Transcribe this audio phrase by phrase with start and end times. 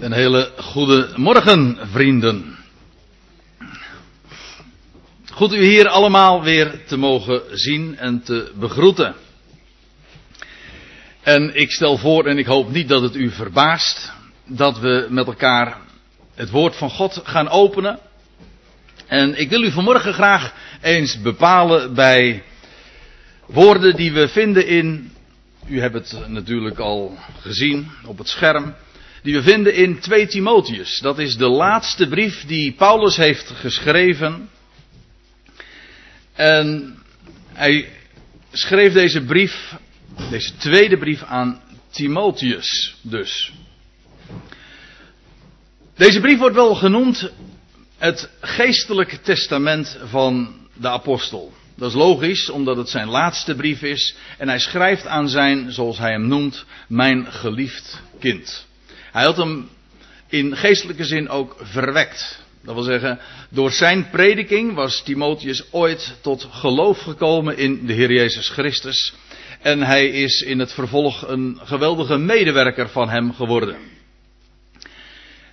[0.00, 2.56] Een hele goede morgen, vrienden.
[5.32, 9.14] Goed u hier allemaal weer te mogen zien en te begroeten.
[11.22, 14.12] En ik stel voor, en ik hoop niet dat het u verbaast,
[14.46, 15.76] dat we met elkaar
[16.34, 17.98] het woord van God gaan openen.
[19.06, 22.42] En ik wil u vanmorgen graag eens bepalen bij
[23.46, 25.12] woorden die we vinden in,
[25.66, 28.74] u hebt het natuurlijk al gezien op het scherm,
[29.28, 30.98] die we vinden in 2 Timotheus.
[31.00, 34.48] Dat is de laatste brief die Paulus heeft geschreven.
[36.34, 36.98] En
[37.52, 37.88] hij
[38.52, 39.74] schreef deze brief,
[40.30, 41.60] deze tweede brief aan
[41.90, 43.52] Timotheus dus.
[45.96, 47.32] Deze brief wordt wel genoemd
[47.98, 51.52] het geestelijke testament van de apostel.
[51.76, 54.16] Dat is logisch, omdat het zijn laatste brief is.
[54.38, 58.67] En hij schrijft aan zijn, zoals hij hem noemt, mijn geliefd kind.
[59.12, 59.68] Hij had hem
[60.28, 62.46] in geestelijke zin ook verwekt.
[62.62, 63.18] Dat wil zeggen,
[63.50, 69.14] door zijn prediking was Timotheus ooit tot geloof gekomen in de Heer Jezus Christus.
[69.60, 73.76] En hij is in het vervolg een geweldige medewerker van hem geworden.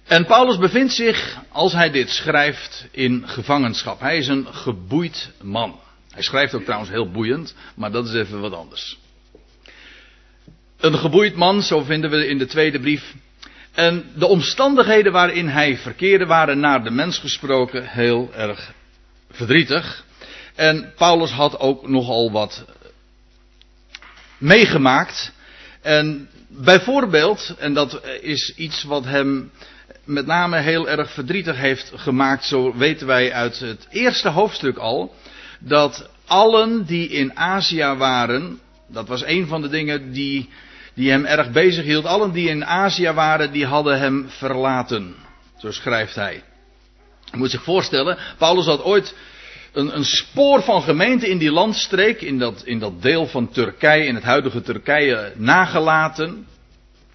[0.05, 3.99] En Paulus bevindt zich, als hij dit schrijft, in gevangenschap.
[3.99, 5.79] Hij is een geboeid man.
[6.11, 8.97] Hij schrijft ook trouwens heel boeiend, maar dat is even wat anders.
[10.77, 13.13] Een geboeid man, zo vinden we in de tweede brief.
[13.75, 18.73] En de omstandigheden waarin hij verkeerde waren naar de mens gesproken heel erg
[19.31, 20.05] verdrietig.
[20.55, 22.65] En Paulus had ook nogal wat
[24.37, 25.31] meegemaakt.
[25.81, 29.51] En bijvoorbeeld, en dat is iets wat hem
[30.03, 35.15] met name heel erg verdrietig heeft gemaakt, zo weten wij uit het eerste hoofdstuk al,
[35.59, 40.49] dat allen die in Azië waren, dat was een van de dingen die,
[40.95, 45.15] die hem erg bezig hield, allen die in Azië waren, die hadden hem verlaten.
[45.57, 46.43] Zo schrijft hij.
[47.31, 49.15] Je moet zich voorstellen, Paulus had ooit
[49.73, 54.05] een, een spoor van gemeente in die landstreek, in dat, in dat deel van Turkije,
[54.05, 56.47] in het huidige Turkije, nagelaten.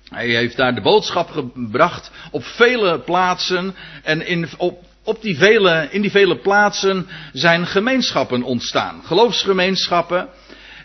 [0.09, 5.89] Hij heeft daar de boodschap gebracht op vele plaatsen en in, op, op die vele,
[5.91, 9.03] in die vele plaatsen zijn gemeenschappen ontstaan.
[9.05, 10.29] Geloofsgemeenschappen.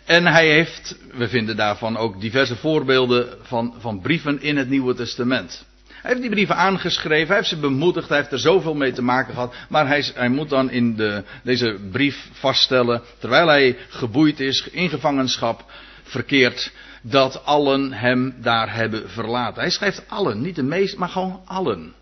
[0.06, 4.94] En hij heeft, we vinden daarvan ook diverse voorbeelden van, van brieven in het Nieuwe
[4.94, 5.64] Testament.
[5.86, 9.02] Hij heeft die brieven aangeschreven, hij heeft ze bemoedigd, hij heeft er zoveel mee te
[9.02, 9.54] maken gehad.
[9.68, 14.88] Maar hij, hij moet dan in de, deze brief vaststellen, terwijl hij geboeid is, in
[14.88, 15.64] gevangenschap
[16.02, 16.72] verkeert,
[17.02, 19.60] dat allen hem daar hebben verlaten.
[19.60, 21.94] Hij schrijft allen, niet de meest, maar gewoon allen.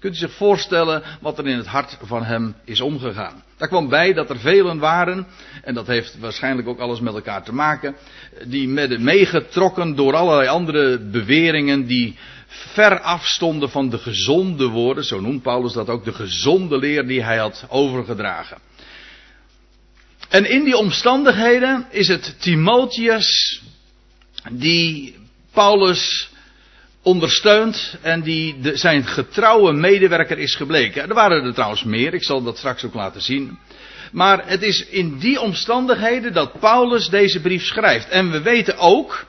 [0.00, 3.42] Kunt u zich voorstellen wat er in het hart van hem is omgegaan?
[3.56, 5.26] Daar kwam bij dat er velen waren,
[5.62, 7.96] en dat heeft waarschijnlijk ook alles met elkaar te maken,
[8.44, 12.16] die met meegetrokken door allerlei andere beweringen die
[12.46, 17.22] ver afstonden van de gezonde woorden, zo noemt Paulus dat ook, de gezonde leer die
[17.22, 18.58] hij had overgedragen.
[20.28, 23.62] En in die omstandigheden is het Timotheus
[24.50, 25.16] die
[25.52, 26.30] Paulus
[27.02, 31.08] ondersteunt en die de, zijn getrouwe medewerker is gebleken.
[31.08, 33.58] Er waren er trouwens meer, ik zal dat straks ook laten zien.
[34.12, 38.08] Maar het is in die omstandigheden dat Paulus deze brief schrijft.
[38.08, 39.26] En we weten ook,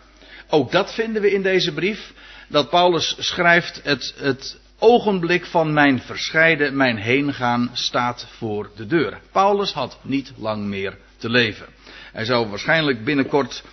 [0.49, 2.13] ook dat vinden we in deze brief,
[2.47, 9.19] dat Paulus schrijft het, het ogenblik van mijn verscheiden, mijn heengaan staat voor de deur.
[9.31, 11.65] Paulus had niet lang meer te leven.
[12.11, 13.63] Hij zou waarschijnlijk binnenkort,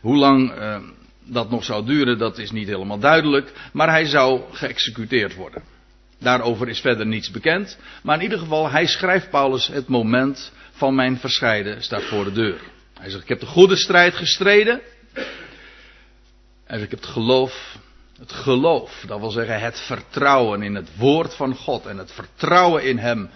[0.00, 0.76] hoe lang uh,
[1.24, 5.62] dat nog zou duren, dat is niet helemaal duidelijk, maar hij zou geëxecuteerd worden.
[6.18, 10.94] Daarover is verder niets bekend, maar in ieder geval, hij schrijft Paulus het moment van
[10.94, 12.60] mijn verscheiden staat voor de deur.
[12.98, 14.80] Hij zegt, ik heb de goede strijd gestreden.
[16.66, 17.76] Zegt, ik heb het geloof
[18.22, 22.84] het geloof, dat wil zeggen het vertrouwen in het woord van God en het vertrouwen
[22.84, 23.30] in Hem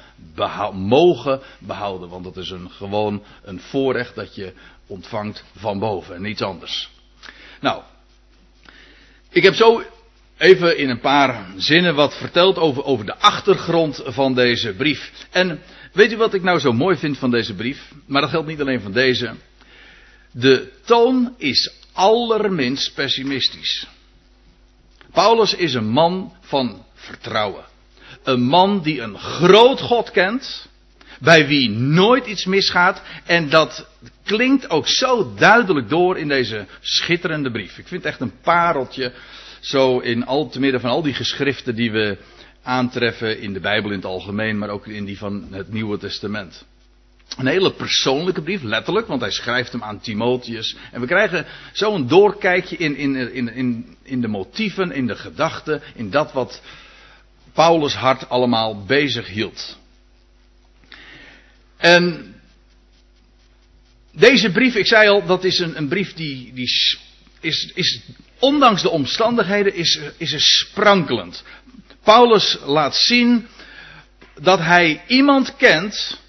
[0.73, 2.09] mogen behouden.
[2.09, 4.53] Want dat is een, gewoon een voorrecht dat je
[4.87, 6.91] ontvangt van boven en niets anders.
[7.61, 7.83] Nou,
[9.31, 9.83] ik heb zo
[10.39, 15.13] even in een paar zinnen wat verteld over, over de achtergrond van deze brief.
[15.31, 15.61] En
[15.93, 17.93] weet u wat ik nou zo mooi vind van deze brief?
[18.07, 19.35] Maar dat geldt niet alleen van deze.
[20.31, 23.87] De toon is allerminst pessimistisch.
[25.13, 27.65] Paulus is een man van vertrouwen.
[28.23, 30.69] Een man die een groot God kent,
[31.21, 33.03] bij wie nooit iets misgaat.
[33.25, 33.87] En dat
[34.25, 37.79] klinkt ook zo duidelijk door in deze schitterende brief.
[37.79, 39.13] Ik vind het echt een pareltje,
[39.61, 42.19] zo in al te midden van al die geschriften die we
[42.63, 46.65] aantreffen in de Bijbel in het algemeen, maar ook in die van het Nieuwe Testament.
[47.37, 50.77] Een hele persoonlijke brief, letterlijk, want hij schrijft hem aan Timotheus.
[50.93, 55.17] En we krijgen zo een doorkijkje in, in, in, in, in de motieven, in de
[55.17, 56.63] gedachten, in dat wat,
[57.53, 59.79] Paulus hart allemaal bezig hield.
[61.77, 62.35] En
[64.13, 66.69] deze brief, ik zei al, dat is een, een brief die, die
[67.41, 68.01] is, is,
[68.39, 71.45] ondanks de omstandigheden, is, is er sprankelend.
[72.03, 73.47] Paulus laat zien
[74.41, 76.21] dat hij iemand kent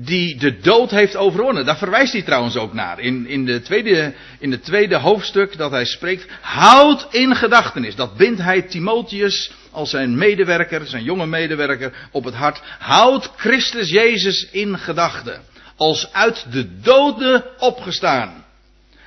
[0.00, 1.64] die de dood heeft overwonnen.
[1.64, 3.00] Daar verwijst hij trouwens ook naar.
[3.00, 6.26] In, in, de tweede, in het tweede hoofdstuk dat hij spreekt.
[6.40, 7.94] Houd in gedachtenis.
[7.94, 12.60] Dat bindt hij Timotheus als zijn medewerker, zijn jonge medewerker, op het hart.
[12.78, 15.42] Houd Christus Jezus in gedachten.
[15.76, 18.44] Als uit de doden opgestaan.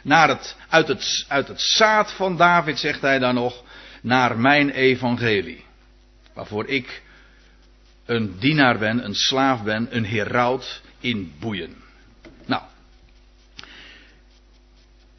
[0.03, 3.63] Naar het, uit, het, uit het zaad van David, zegt hij dan nog,
[4.01, 5.63] naar mijn evangelie.
[6.33, 7.01] Waarvoor ik
[8.11, 11.73] een dienaar ben, een slaaf ben, een heraut in boeien.
[12.45, 12.61] Nou,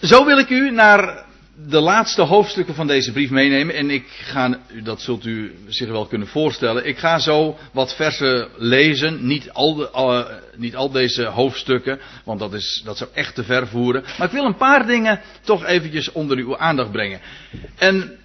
[0.01, 1.25] zo wil ik u naar
[1.69, 3.75] de laatste hoofdstukken van deze brief meenemen.
[3.75, 6.87] En ik ga, dat zult u zich wel kunnen voorstellen.
[6.87, 9.27] Ik ga zo wat versen lezen.
[9.27, 10.25] Niet al, de, uh,
[10.57, 14.05] niet al deze hoofdstukken, want dat, is, dat zou echt te ver voeren.
[14.19, 17.21] Maar ik wil een paar dingen toch eventjes onder uw aandacht brengen.
[17.79, 18.17] En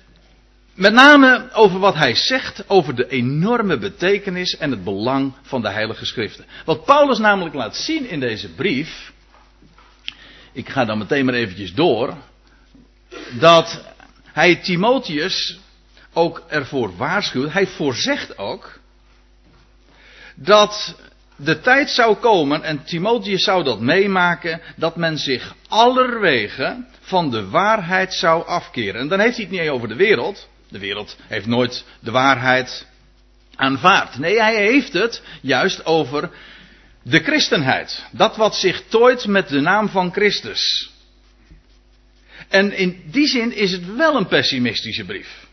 [0.78, 5.70] met name over wat hij zegt over de enorme betekenis en het belang van de
[5.70, 6.46] Heilige Schriften.
[6.66, 9.12] Wat Paulus namelijk laat zien in deze brief.
[10.54, 12.18] Ik ga dan meteen maar eventjes door.
[13.40, 13.86] Dat
[14.24, 15.60] hij Timotheus
[16.14, 17.54] ook ervoor waarschuwt.
[17.54, 18.80] Hij voorzegt ook.
[20.36, 20.96] Dat
[21.36, 27.50] de tijd zou komen, en Timotheus zou dat meemaken, dat men zich allerwege van de
[27.50, 29.02] waarheid zou afkeren.
[29.02, 30.48] En dan heeft hij het niet over de wereld.
[30.70, 32.88] De wereld heeft nooit de waarheid
[33.56, 34.18] aanvaard.
[34.18, 36.30] Nee, hij heeft het juist over
[37.02, 38.06] de christenheid.
[38.12, 40.92] Dat wat zich tooit met de naam van Christus.
[42.48, 45.46] En in die zin is het wel een pessimistische brief.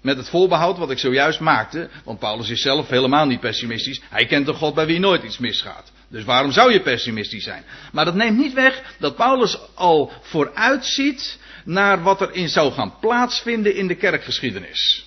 [0.00, 4.00] Met het voorbehoud wat ik zojuist maakte, want Paulus is zelf helemaal niet pessimistisch.
[4.10, 5.92] Hij kent een God bij wie nooit iets misgaat.
[6.14, 7.64] Dus waarom zou je pessimistisch zijn?
[7.92, 12.98] Maar dat neemt niet weg dat Paulus al vooruitziet naar wat er in zou gaan
[13.00, 15.04] plaatsvinden in de kerkgeschiedenis.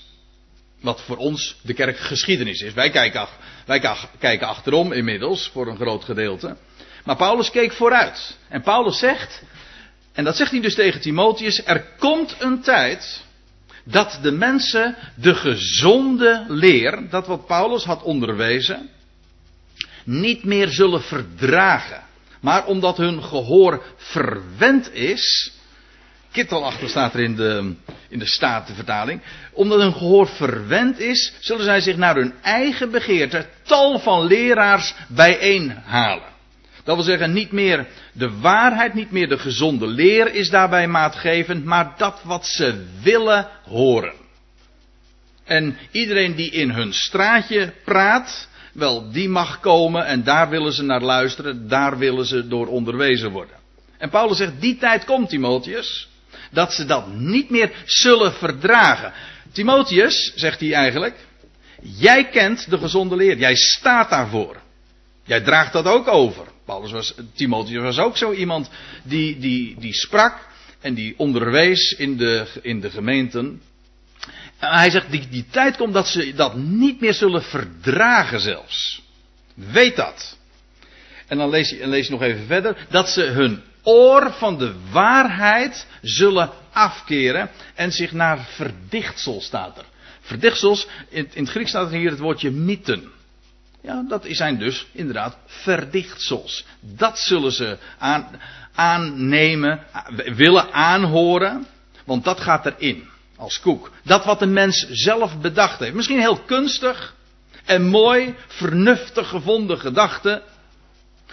[0.81, 2.74] Wat voor ons de kerkgeschiedenis is.
[2.74, 3.27] Wij kijken,
[3.65, 3.81] wij
[4.19, 6.57] kijken achterom inmiddels voor een groot gedeelte.
[7.04, 8.38] Maar Paulus keek vooruit.
[8.50, 9.44] En Paulus zegt,
[10.13, 13.24] en dat zegt hij dus tegen Timotheus, er komt een tijd
[13.83, 18.89] dat de mensen de gezonde leer, dat wat Paulus had onderwezen,
[20.07, 22.04] niet meer zullen verdragen.
[22.42, 25.51] Maar omdat hun gehoor verwend is,
[26.31, 27.75] kittelachtig staat er in de,
[28.09, 29.21] in de Statenvertaling.
[29.51, 34.94] Omdat hun gehoor verwend is, zullen zij zich naar hun eigen begeerte tal van leraars
[35.07, 36.36] bijeenhalen.
[36.83, 41.65] Dat wil zeggen, niet meer de waarheid, niet meer de gezonde leer is daarbij maatgevend,
[41.65, 44.13] maar dat wat ze willen horen.
[45.44, 50.83] En iedereen die in hun straatje praat, wel, die mag komen en daar willen ze
[50.83, 53.56] naar luisteren, daar willen ze door onderwezen worden.
[53.97, 56.07] En Paulus zegt, die tijd komt, Timotheus,
[56.51, 59.13] dat ze dat niet meer zullen verdragen.
[59.51, 61.15] Timotheus, zegt hij eigenlijk,
[61.81, 64.62] jij kent de gezonde leer, jij staat daarvoor.
[65.24, 66.45] Jij draagt dat ook over.
[66.65, 68.69] Paulus was, Timotheus was ook zo iemand
[69.03, 70.47] die, die, die sprak
[70.79, 73.62] en die onderwees in de, in de gemeenten.
[74.57, 79.01] Hij zegt, die, die tijd komt dat ze dat niet meer zullen verdragen zelfs.
[79.53, 80.38] Weet dat.
[81.27, 82.86] En dan lees je, en lees nog even verder.
[82.89, 89.86] Dat ze hun oor van de waarheid zullen afkeren en zich naar verdichtsel staat er.
[90.22, 93.12] Verdichtsels, in, in het Grieks staat er hier het woordje mythen.
[93.81, 96.65] Ja, dat zijn dus inderdaad verdichtsels.
[96.79, 98.41] Dat zullen ze aan,
[98.75, 99.79] aannemen,
[100.36, 101.67] willen aanhoren,
[102.05, 103.91] want dat gaat erin als koek.
[104.03, 105.94] Dat wat de mens zelf bedacht heeft.
[105.94, 107.15] Misschien heel kunstig
[107.65, 110.41] en mooi, vernuftig gevonden gedachten.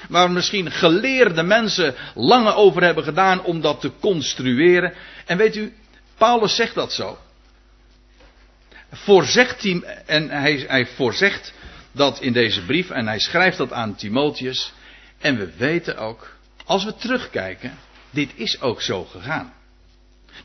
[0.08, 4.94] Waar misschien geleerde mensen lange over hebben gedaan om dat te construeren.
[5.26, 5.75] En weet u,
[6.16, 7.18] Paulus zegt dat zo.
[8.92, 11.52] Voorzegt hij, en hij, hij voorzegt
[11.92, 14.73] dat in deze brief en hij schrijft dat aan Timotheus.
[15.18, 17.78] En we weten ook, als we terugkijken,
[18.11, 19.52] dit is ook zo gegaan.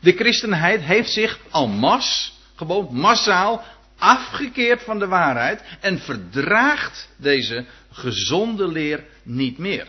[0.00, 3.62] De christenheid heeft zich al mas, gewoon massaal,
[3.98, 9.86] afgekeerd van de waarheid en verdraagt deze gezonde leer niet meer.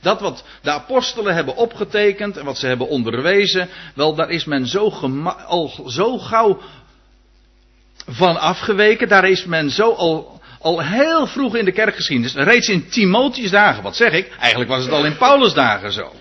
[0.00, 4.66] Dat wat de apostelen hebben opgetekend en wat ze hebben onderwezen, wel daar is men
[4.66, 4.88] zo,
[5.46, 6.60] al zo gauw
[8.06, 12.88] van afgeweken, daar is men zo al al heel vroeg in de kerkgeschiedenis, reeds in
[12.88, 14.36] Timotheus dagen, wat zeg ik?
[14.38, 16.12] Eigenlijk was het al in Paulus dagen zo.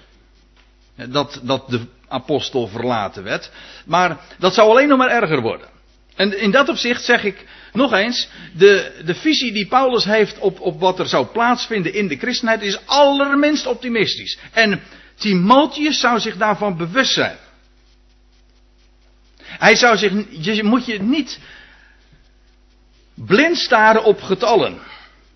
[0.95, 1.79] Dat, dat de
[2.15, 3.51] apostel verlaten werd.
[3.86, 5.67] Maar dat zou alleen nog maar erger worden.
[6.15, 10.60] En in dat opzicht zeg ik nog eens, de, de visie die Paulus heeft op,
[10.60, 14.38] op wat er zou plaatsvinden in de christenheid is allerminst optimistisch.
[14.51, 14.81] En
[15.15, 17.38] Timotheus zou zich daarvan bewust zijn.
[19.41, 21.39] Hij zou zich, je moet je niet
[23.13, 24.79] blind staren op getallen.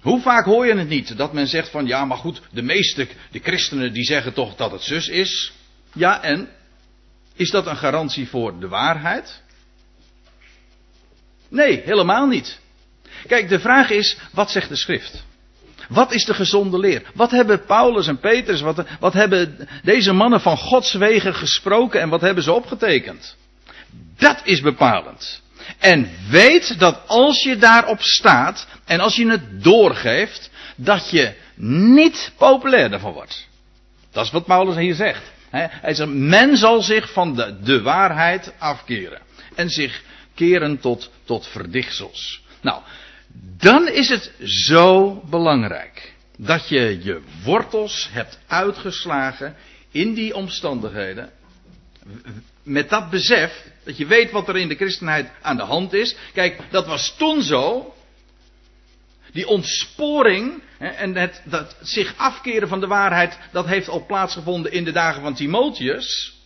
[0.01, 3.07] Hoe vaak hoor je het niet dat men zegt van ja, maar goed, de meeste
[3.31, 5.51] de christenen die zeggen toch dat het zus is.
[5.93, 6.49] Ja, en
[7.39, 9.41] is dat een garantie voor de waarheid?
[11.49, 12.59] Nee, helemaal niet.
[13.27, 15.23] Kijk, de vraag is, wat zegt de schrift?
[15.89, 17.01] Wat is de gezonde leer?
[17.13, 22.09] Wat hebben Paulus en Petrus, wat, wat hebben deze mannen van Gods wegen gesproken en
[22.09, 23.35] wat hebben ze opgetekend?
[24.17, 25.41] Dat is bepalend.
[25.77, 32.31] En weet dat als je daarop staat en als je het doorgeeft, dat je niet
[32.37, 33.47] populair daarvan wordt.
[34.11, 35.37] Dat is wat Paulus hier zegt.
[35.49, 39.21] Hij zegt, men zal zich van de, de waarheid afkeren.
[39.55, 40.01] En zich
[40.35, 42.43] keren tot, tot verdichtsels.
[42.61, 42.81] Nou,
[43.57, 49.55] dan is het zo belangrijk dat je je wortels hebt uitgeslagen
[49.91, 51.29] in die omstandigheden.
[52.63, 56.15] Met dat besef dat je weet wat er in de christenheid aan de hand is.
[56.33, 57.93] Kijk, dat was toen zo.
[59.31, 64.83] Die ontsporing en het dat zich afkeren van de waarheid, dat heeft al plaatsgevonden in
[64.83, 66.37] de dagen van Timotheus.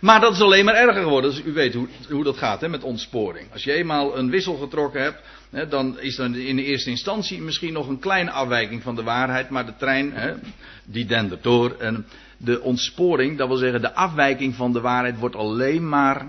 [0.00, 1.30] Maar dat is alleen maar erger geworden.
[1.30, 3.52] Dus u weet hoe, hoe dat gaat hè, met ontsporing.
[3.52, 7.40] Als je eenmaal een wissel getrokken hebt, hè, dan is er in de eerste instantie
[7.40, 9.50] misschien nog een kleine afwijking van de waarheid.
[9.50, 10.34] Maar de trein, hè,
[10.84, 11.76] die dendert door.
[11.78, 16.26] En de ontsporing, dat wil zeggen de afwijking van de waarheid, wordt alleen maar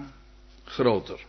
[0.63, 1.19] groter.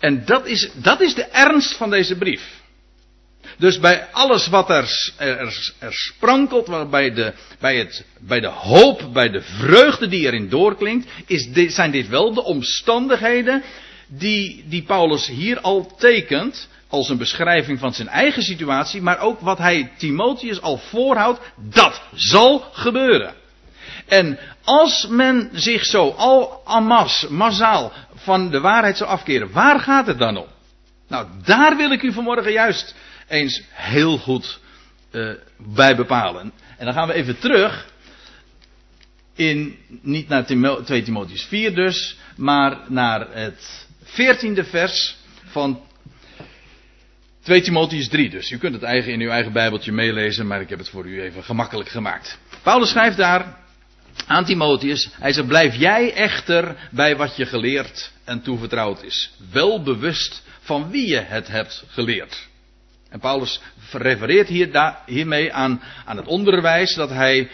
[0.00, 2.58] En dat is, dat is de ernst van deze brief.
[3.58, 9.28] Dus bij alles wat er, er, sprankelt, bij de, bij, het, bij de hoop, bij
[9.28, 13.62] de vreugde die erin doorklinkt, is zijn dit wel de omstandigheden
[14.06, 19.40] die, die Paulus hier al tekent als een beschrijving van zijn eigen situatie, maar ook
[19.40, 23.34] wat hij Timotheus al voorhoudt, dat zal gebeuren.
[24.06, 27.92] En als men zich zo al amas, massaal
[28.22, 30.46] van de waarheid zou afkeren, waar gaat het dan om?
[31.08, 32.94] Nou, daar wil ik u vanmorgen juist
[33.28, 34.60] eens heel goed
[35.10, 36.52] uh, bij bepalen.
[36.78, 37.92] En dan gaan we even terug
[39.34, 40.46] in, niet naar
[40.84, 45.80] 2 Timotheus 4 dus, maar naar het 14e vers van
[47.42, 48.50] 2 Timotheus 3 dus.
[48.50, 51.22] U kunt het eigen in uw eigen bijbeltje meelezen, maar ik heb het voor u
[51.22, 52.38] even gemakkelijk gemaakt.
[52.62, 53.56] Paulus schrijft daar
[54.26, 59.30] aan Timotheus, hij zegt, blijf jij echter bij wat je geleerd en toevertrouwd is.
[59.52, 62.48] Wel bewust van wie je het hebt geleerd.
[63.08, 63.60] En Paulus
[63.92, 67.50] refereert hier, hiermee aan, aan het onderwijs dat hij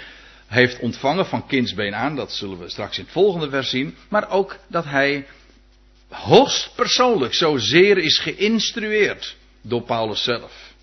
[0.46, 2.16] heeft ontvangen van kindsbeen aan.
[2.16, 3.96] Dat zullen we straks in het volgende vers zien.
[4.08, 5.26] Maar ook dat hij
[6.08, 10.75] hoogst persoonlijk zozeer is geïnstrueerd door Paulus zelf.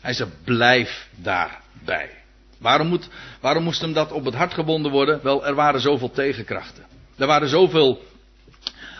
[0.00, 2.19] Hij zegt, blijf daarbij.
[2.60, 3.08] Waarom, moet,
[3.40, 5.20] waarom moest hem dat op het hart gebonden worden?
[5.22, 6.84] Wel, er waren zoveel tegenkrachten.
[7.16, 8.02] Er waren zoveel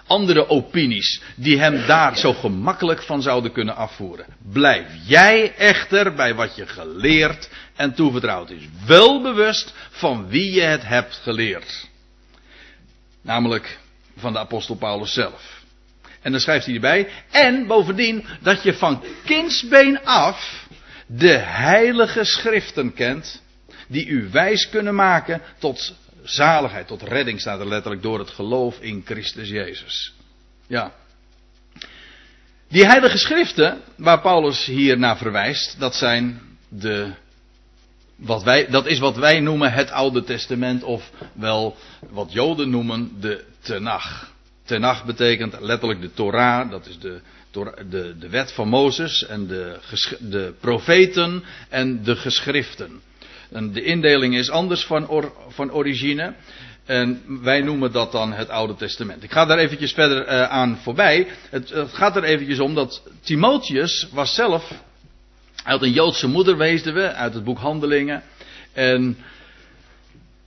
[0.07, 4.27] andere opinies die hem daar zo gemakkelijk van zouden kunnen afvoeren.
[4.53, 8.63] Blijf jij echter bij wat je geleerd en toevertrouwd is.
[8.87, 11.89] Wel bewust van wie je het hebt geleerd.
[13.23, 13.79] Namelijk
[14.17, 15.63] van de apostel Paulus zelf.
[16.23, 17.09] En dan schrijft hij erbij.
[17.31, 20.67] En bovendien dat je van kindsbeen af
[21.07, 23.43] de heilige schriften kent.
[23.91, 28.81] Die u wijs kunnen maken tot zaligheid, tot redding staat er letterlijk door het geloof
[28.81, 30.15] in Christus Jezus.
[30.67, 30.93] Ja.
[32.69, 37.13] Die heilige schriften, waar Paulus hier naar verwijst, dat zijn de.
[38.17, 41.77] Wat wij, dat is wat wij noemen het Oude Testament, of wel
[42.11, 44.33] wat Joden noemen de Tenach.
[44.65, 47.21] Tenach betekent letterlijk de Torah, dat is de,
[47.91, 49.79] de, de wet van Mozes en de,
[50.19, 53.01] de profeten en de geschriften.
[53.51, 56.35] De indeling is anders van, van origine.
[56.85, 59.23] En wij noemen dat dan het Oude Testament.
[59.23, 61.27] Ik ga daar eventjes verder uh, aan voorbij.
[61.51, 64.73] Het, gaat er eventjes om dat Timotheus was zelf
[65.65, 68.23] uit een Joodse moeder, weesden we, uit het boek Handelingen.
[68.73, 69.19] En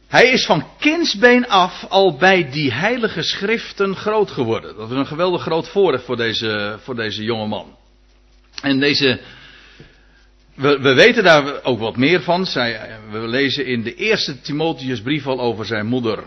[0.08, 4.76] hij is van kindsbeen af al bij die heilige schriften groot geworden.
[4.76, 7.76] Dat is een geweldig groot voorrecht voor deze, voor deze jonge man.
[8.62, 9.20] En deze
[10.56, 12.46] we, we, weten daar ook wat meer van.
[12.46, 16.24] Zij, we lezen in de eerste Timotheusbrief al over zijn moeder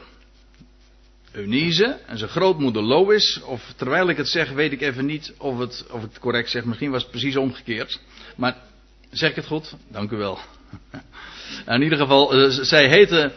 [1.33, 3.41] Eunice en zijn grootmoeder Lois.
[3.43, 6.51] Of terwijl ik het zeg, weet ik even niet of, het, of ik het correct
[6.51, 6.65] zeg.
[6.65, 8.01] Misschien was het precies omgekeerd.
[8.37, 8.57] Maar
[9.11, 9.75] zeg ik het goed?
[9.89, 10.39] Dank u wel.
[11.67, 13.33] Nou, in ieder geval, uh, zij heette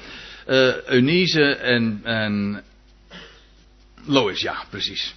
[0.47, 2.63] uh, Eunice en, en
[4.05, 5.15] Lois, ja, precies.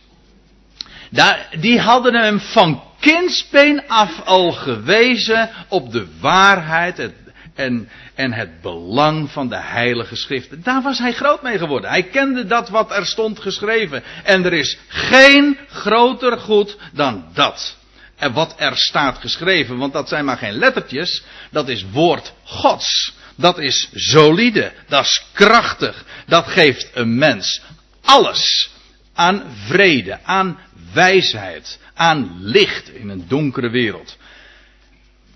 [1.13, 7.11] Daar, die hadden hem van kindsbeen af al gewezen op de waarheid
[7.55, 10.63] en, en het belang van de heilige schriften.
[10.63, 11.91] Daar was hij groot mee geworden.
[11.91, 14.03] Hij kende dat wat er stond geschreven.
[14.25, 17.77] En er is geen groter goed dan dat.
[18.17, 23.15] En wat er staat geschreven, want dat zijn maar geen lettertjes, dat is woord Gods.
[23.37, 27.61] Dat is solide, dat is krachtig, dat geeft een mens
[28.05, 28.71] alles
[29.15, 30.59] aan vrede, aan
[30.93, 34.17] wijsheid, aan licht in een donkere wereld.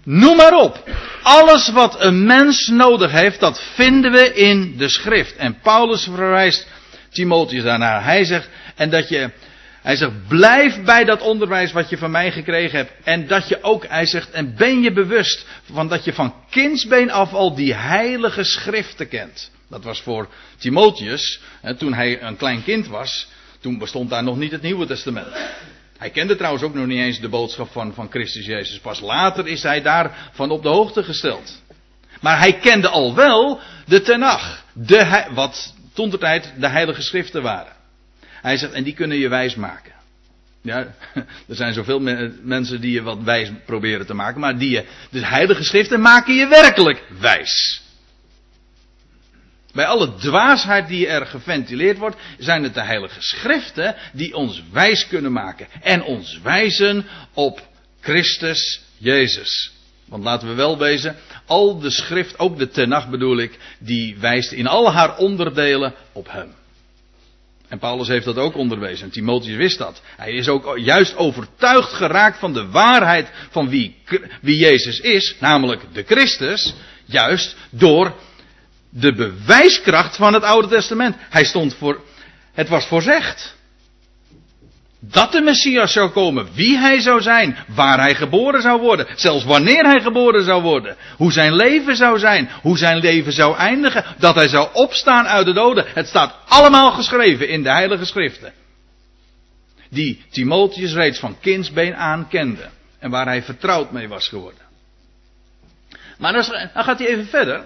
[0.07, 0.91] Noem maar op.
[1.23, 5.37] Alles wat een mens nodig heeft, dat vinden we in de schrift.
[5.37, 6.67] En Paulus verwijst
[7.11, 8.05] Timotheus daarnaar.
[8.05, 9.31] Hij zegt, en dat je,
[9.83, 12.93] hij zegt, blijf bij dat onderwijs wat je van mij gekregen hebt.
[13.05, 17.11] En dat je ook, hij zegt, en ben je bewust van dat je van kindsbeen
[17.11, 19.51] af al die heilige schriften kent.
[19.69, 21.41] Dat was voor Timotheus,
[21.79, 23.29] toen hij een klein kind was,
[23.67, 25.27] toen bestond daar nog niet het Nieuwe Testament.
[25.99, 28.79] Hij kende trouwens ook nog niet eens de boodschap van, van Christus Jezus.
[28.79, 31.63] Pas later is hij daarvan op de hoogte gesteld.
[32.21, 34.65] Maar hij kende al wel de Tenach.
[34.73, 37.73] De, wat toen de tijd de heilige schriften waren.
[38.23, 39.93] Hij zegt, en die kunnen je wijs maken.
[40.63, 40.79] Ja,
[41.49, 42.01] er zijn zoveel
[42.43, 44.41] mensen die je wat wijs proberen te maken.
[44.41, 47.83] Maar die de heilige schriften maken je werkelijk wijs.
[49.77, 55.07] Bij alle dwaasheid die er geventileerd wordt, zijn het de heilige schriften die ons wijs
[55.07, 55.67] kunnen maken.
[55.83, 57.67] En ons wijzen op
[58.01, 59.73] Christus Jezus.
[60.09, 61.17] Want laten we wel wezen,
[61.47, 66.31] al de schrift, ook de tenag bedoel ik, die wijst in al haar onderdelen op
[66.31, 66.55] hem.
[67.69, 69.05] En Paulus heeft dat ook onderwezen.
[69.05, 70.03] En Timotheus wist dat.
[70.17, 73.97] Hij is ook juist overtuigd geraakt van de waarheid van wie,
[74.41, 78.15] wie Jezus is, namelijk de Christus, juist door
[78.99, 81.17] de bewijskracht van het Oude Testament.
[81.19, 82.01] Hij stond voor,
[82.53, 83.55] het was voorzegd.
[85.01, 89.45] Dat de Messias zou komen, wie hij zou zijn, waar hij geboren zou worden, zelfs
[89.45, 94.05] wanneer hij geboren zou worden, hoe zijn leven zou zijn, hoe zijn leven zou eindigen,
[94.19, 95.85] dat hij zou opstaan uit de doden.
[95.95, 98.53] Het staat allemaal geschreven in de Heilige Schriften.
[99.91, 104.61] Die Timotheus reeds van kindsbeen aan kende en waar hij vertrouwd mee was geworden.
[106.19, 107.65] Maar dan gaat hij even verder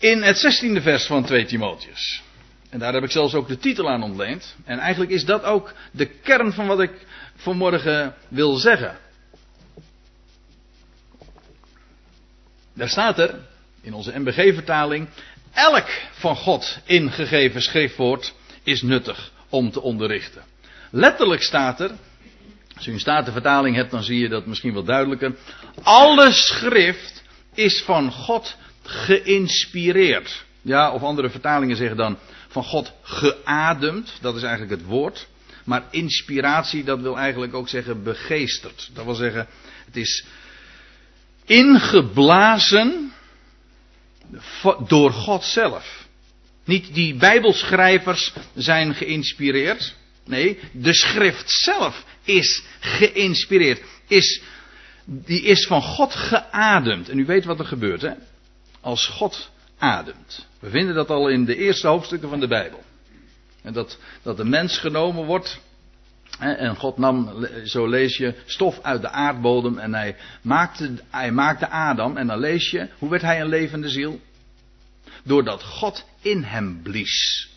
[0.00, 2.22] in het zestiende vers van 2 Timotheus.
[2.70, 4.56] En daar heb ik zelfs ook de titel aan ontleend.
[4.64, 8.98] En eigenlijk is dat ook de kern van wat ik vanmorgen wil zeggen.
[12.74, 13.34] Daar staat er,
[13.80, 15.08] in onze MBG-vertaling,
[15.52, 20.42] elk van God ingegeven schriftwoord is nuttig om te onderrichten.
[20.90, 21.90] Letterlijk staat er,
[22.76, 25.34] als u een statenvertaling hebt, dan zie je dat misschien wel duidelijker.
[25.82, 27.22] Alle schrift
[27.54, 30.44] is van God geïnspireerd.
[30.62, 34.12] Ja, of andere vertalingen zeggen dan van God geademd.
[34.20, 35.28] Dat is eigenlijk het woord.
[35.64, 38.90] Maar inspiratie, dat wil eigenlijk ook zeggen begeesterd.
[38.92, 39.46] Dat wil zeggen,
[39.86, 40.24] het is
[41.44, 43.12] ingeblazen
[44.86, 46.08] door God zelf.
[46.64, 49.94] Niet die Bijbelschrijvers zijn geïnspireerd.
[50.24, 53.82] Nee, de schrift zelf is geïnspireerd.
[54.06, 54.42] Is,
[55.04, 57.08] die is van God geademd.
[57.08, 58.12] En u weet wat er gebeurt, hè?
[58.80, 60.46] Als God ademt.
[60.60, 62.82] We vinden dat al in de eerste hoofdstukken van de Bijbel.
[63.62, 65.60] En dat, dat de mens genomen wordt.
[66.38, 71.68] En God nam, zo lees je, stof uit de aardbodem en hij maakte, hij maakte
[71.68, 72.16] Adam.
[72.16, 74.20] En dan lees je, hoe werd hij een levende ziel?
[75.24, 77.48] Doordat God in hem blies.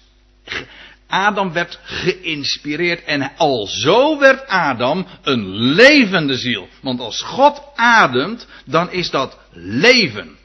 [1.07, 6.67] Adam werd geïnspireerd en al zo werd Adam een levende ziel.
[6.81, 10.37] Want als God ademt, dan is dat leven.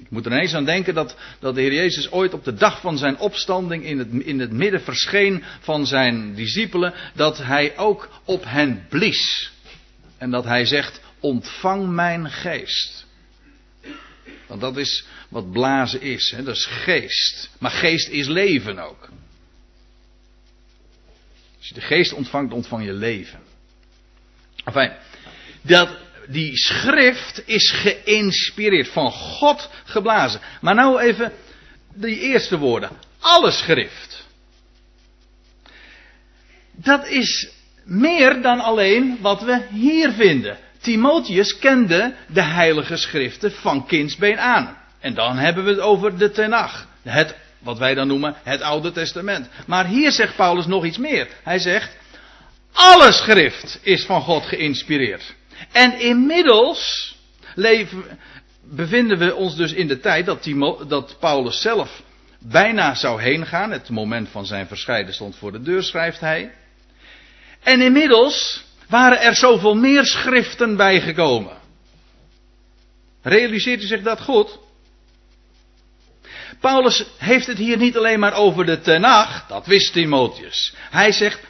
[0.00, 2.80] Ik moet er ineens aan denken dat, dat de Heer Jezus ooit op de dag
[2.80, 8.08] van zijn opstanding in het, in het midden verscheen van zijn discipelen, dat hij ook
[8.24, 9.52] op hen blies.
[10.18, 13.06] En dat hij zegt, ontvang mijn geest.
[14.46, 16.42] Want dat is wat blazen is, hè?
[16.42, 17.50] dat is geest.
[17.58, 19.08] Maar geest is leven ook.
[21.58, 23.40] Als je de geest ontvangt, ontvang je leven.
[24.64, 24.92] Enfin,
[25.62, 25.88] dat,
[26.30, 30.40] die schrift is geïnspireerd, van God geblazen.
[30.60, 31.32] Maar nou even
[31.94, 32.90] die eerste woorden.
[33.20, 34.26] Alle schrift.
[36.72, 37.48] Dat is
[37.84, 40.58] meer dan alleen wat we hier vinden.
[40.80, 44.78] Timotheus kende de heilige schriften van kindsbeen aan.
[45.00, 46.88] En dan hebben we het over de Tenach.
[47.02, 49.48] Het, wat wij dan noemen het Oude Testament.
[49.66, 51.28] Maar hier zegt Paulus nog iets meer.
[51.42, 51.96] Hij zegt,
[52.72, 55.34] alle schrift is van God geïnspireerd.
[55.72, 57.14] En inmiddels
[57.54, 58.18] leven,
[58.62, 60.26] bevinden we ons dus in de tijd
[60.88, 62.02] dat, Paulus zelf
[62.38, 63.70] bijna zou heen gaan.
[63.70, 66.52] Het moment van zijn verscheiden stond voor de deur, schrijft hij.
[67.62, 71.56] En inmiddels waren er zoveel meer schriften bijgekomen.
[73.22, 74.58] Realiseert u zich dat goed?
[76.60, 80.74] Paulus heeft het hier niet alleen maar over de Tenach, dat wist Timotheus.
[80.90, 81.40] Hij zegt,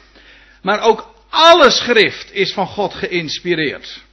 [0.61, 4.03] maar ook alle schrift is van God geïnspireerd.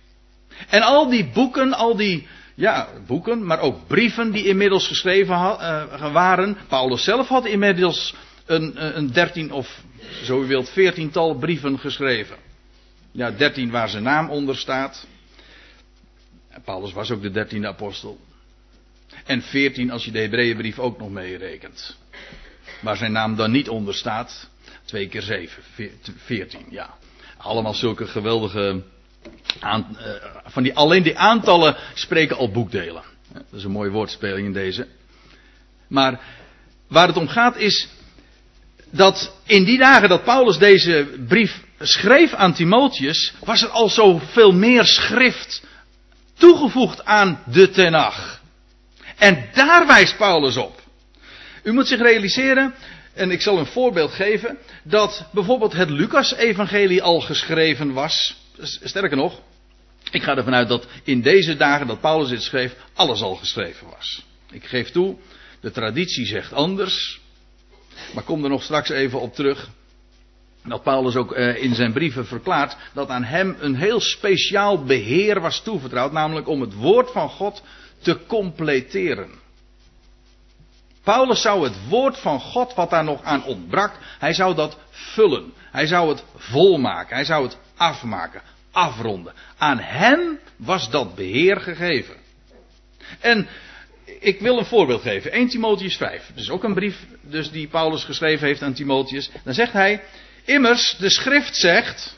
[0.69, 6.13] En al die boeken, al die ja, boeken, maar ook brieven die inmiddels geschreven uh,
[6.13, 6.57] waren.
[6.69, 8.15] Paulus zelf had inmiddels
[8.47, 9.83] een, een dertien of
[10.23, 12.37] zo u wilt veertiental brieven geschreven.
[13.13, 15.07] Ja, dertien waar zijn naam onder staat.
[16.65, 18.19] Paulus was ook de dertiende apostel.
[19.25, 21.97] En veertien als je de Hebreeënbrief ook nog meerekent.
[22.81, 24.49] Waar zijn naam dan niet onder staat.
[24.85, 25.63] Twee keer zeven,
[26.17, 26.97] veertien, ja.
[27.39, 28.83] Allemaal zulke geweldige
[29.61, 30.07] aan, uh,
[30.45, 33.03] van die, alleen die aantallen spreken al boekdelen.
[33.33, 34.87] Dat is een mooie woordspeling in deze.
[35.89, 36.21] Maar
[36.89, 37.89] waar het om gaat is
[38.91, 44.53] dat in die dagen dat Paulus deze brief schreef aan Timotheus, was er al zoveel
[44.53, 45.63] meer schrift
[46.35, 48.41] toegevoegd aan de Tenach.
[49.17, 50.81] En daar wijst Paulus op.
[51.63, 52.75] U moet zich realiseren,
[53.19, 58.37] en ik zal een voorbeeld geven, dat bijvoorbeeld het Lucas-evangelie al geschreven was.
[58.63, 59.41] Sterker nog,
[60.11, 63.87] ik ga ervan uit dat in deze dagen dat Paulus dit schreef, alles al geschreven
[63.87, 64.25] was.
[64.51, 65.17] Ik geef toe,
[65.61, 67.21] de traditie zegt anders.
[68.15, 69.69] Maar kom er nog straks even op terug.
[70.65, 75.41] Dat Paulus ook eh, in zijn brieven verklaart dat aan hem een heel speciaal beheer
[75.41, 77.63] was toevertrouwd, namelijk om het woord van God
[78.03, 79.31] te completeren.
[81.15, 85.53] Paulus zou het woord van God, wat daar nog aan ontbrak, hij zou dat vullen.
[85.71, 87.17] Hij zou het volmaken.
[87.17, 89.33] Hij zou het afmaken, afronden.
[89.59, 92.15] Aan hem was dat beheer gegeven.
[93.21, 93.49] En
[94.21, 95.33] ik wil een voorbeeld geven.
[95.33, 96.27] 1 Timotheus 5.
[96.29, 99.31] Dat is ook een brief dus die Paulus geschreven heeft aan Timotheus.
[99.45, 100.03] Dan zegt hij,
[100.45, 102.17] immers de schrift zegt,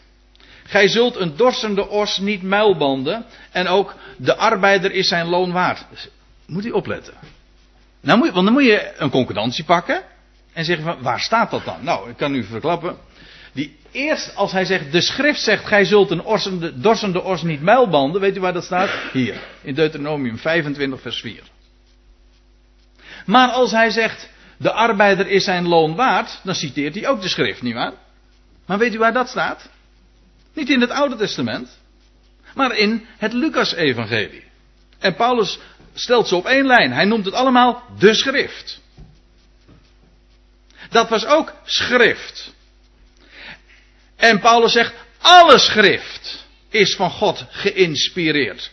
[0.65, 6.09] gij zult een dorsende os niet muilbanden en ook de arbeider is zijn loon waard.
[6.47, 7.15] Moet u opletten.
[8.01, 10.03] Nou moet, want dan moet je een concordantie pakken
[10.53, 11.85] en zeggen van, waar staat dat dan?
[11.85, 12.97] Nou, ik kan u verklappen.
[13.53, 17.63] Die eerst als hij zegt, de schrift zegt, gij zult een orsende, dorsende os niet
[17.63, 18.21] muilbanden.
[18.21, 18.91] Weet u waar dat staat?
[19.13, 21.43] Hier, in Deuteronomium 25 vers 4.
[23.27, 27.29] Maar als hij zegt, de arbeider is zijn loon waard, dan citeert hij ook de
[27.29, 27.93] schrift, nietwaar?
[28.67, 29.69] Maar weet u waar dat staat?
[30.55, 31.79] Niet in het Oude Testament,
[32.55, 34.45] maar in het Lucas-evangelie.
[34.99, 35.59] En Paulus
[35.95, 36.93] stelt ze op één lijn.
[36.93, 38.81] Hij noemt het allemaal de schrift.
[40.91, 42.53] Dat was ook schrift.
[44.17, 48.71] En Paulus zegt, alle schrift is van God geïnspireerd.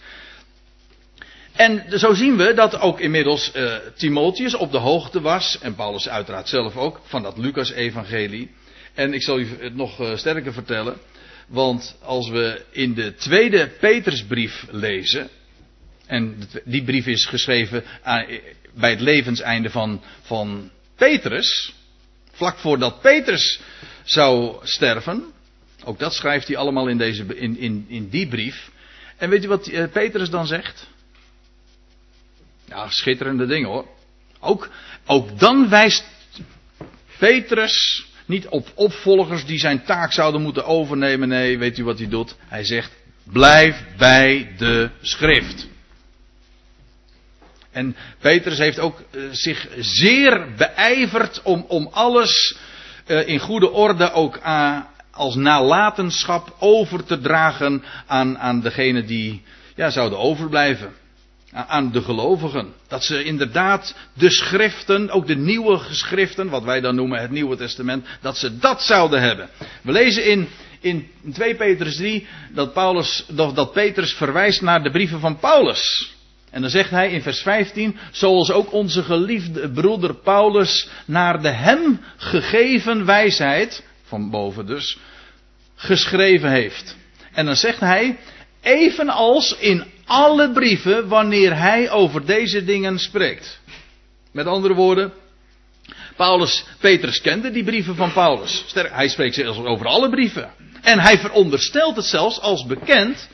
[1.54, 6.10] En zo zien we dat ook inmiddels uh, Timotheus op de hoogte was, en Paulus
[6.10, 8.52] uiteraard zelf ook, van dat Lucas-evangelie.
[8.94, 10.98] En ik zal u het nog uh, sterker vertellen,
[11.48, 15.30] want als we in de tweede Petersbrief lezen,
[16.08, 17.84] en die brief is geschreven
[18.74, 21.74] bij het levenseinde van, van Petrus,
[22.32, 23.60] vlak voordat Petrus
[24.04, 25.24] zou sterven,
[25.84, 28.72] ook dat schrijft hij allemaal in, deze, in, in, in die brief.
[29.18, 30.88] En weet u wat uh, Petrus dan zegt?
[32.66, 33.88] Ja, schitterende dingen hoor.
[34.40, 34.70] Ook,
[35.06, 36.06] ook dan wijst
[37.18, 41.28] Petrus niet op opvolgers die zijn taak zouden moeten overnemen.
[41.28, 42.36] Nee, weet u wat hij doet?
[42.48, 42.92] Hij zegt:
[43.24, 45.68] blijf bij de schrift.
[47.78, 52.58] En Petrus heeft ook uh, zich zeer beijverd om, om alles
[53.08, 59.44] uh, in goede orde ook aan, als nalatenschap over te dragen aan, aan degene die
[59.76, 60.94] ja, zouden overblijven
[61.52, 62.74] aan de gelovigen.
[62.88, 67.56] Dat ze inderdaad de schriften, ook de nieuwe geschriften, wat wij dan noemen het Nieuwe
[67.56, 69.50] Testament, dat ze dat zouden hebben.
[69.82, 70.48] We lezen in,
[70.80, 76.16] in 2 Petrus 3 dat, Paulus, dat Petrus verwijst naar de brieven van Paulus.
[76.52, 81.52] En dan zegt hij in vers 15, zoals ook onze geliefde broeder Paulus naar de
[81.52, 84.98] hem gegeven wijsheid, van boven dus,
[85.76, 86.96] geschreven heeft.
[87.34, 88.18] En dan zegt hij,
[88.62, 93.60] evenals in alle brieven wanneer hij over deze dingen spreekt.
[94.32, 95.14] Met andere woorden,
[96.16, 98.66] Paulus, Petrus kende die brieven van Paulus.
[98.74, 100.52] Hij spreekt zelfs over alle brieven.
[100.82, 103.30] En hij veronderstelt het zelfs als bekend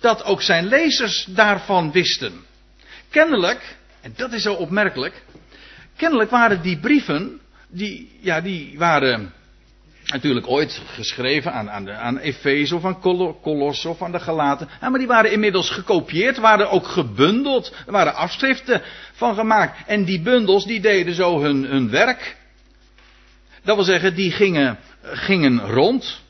[0.00, 2.44] dat ook zijn lezers daarvan wisten.
[3.10, 5.22] Kennelijk, en dat is zo opmerkelijk,
[5.96, 9.32] kennelijk waren die brieven, die, ja, die waren
[10.06, 13.00] natuurlijk ooit geschreven aan, aan, aan Efeze of aan
[13.42, 14.68] Colosse of aan de Galaten.
[14.80, 17.74] Maar die waren inmiddels gekopieerd, waren ook gebundeld.
[17.86, 19.78] Er waren afschriften van gemaakt.
[19.86, 22.36] En die bundels die deden zo hun, hun werk.
[23.62, 26.20] Dat wil zeggen, die gingen, gingen rond.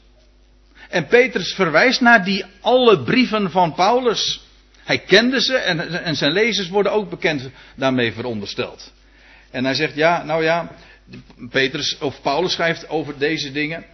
[0.89, 4.46] En Petrus verwijst naar die alle brieven van Paulus.
[4.87, 8.93] Hij kende ze en, en zijn lezers worden ook bekend daarmee verondersteld.
[9.51, 10.71] En hij zegt, ja, nou ja,
[11.51, 13.85] Petrus of Paulus schrijft over deze dingen.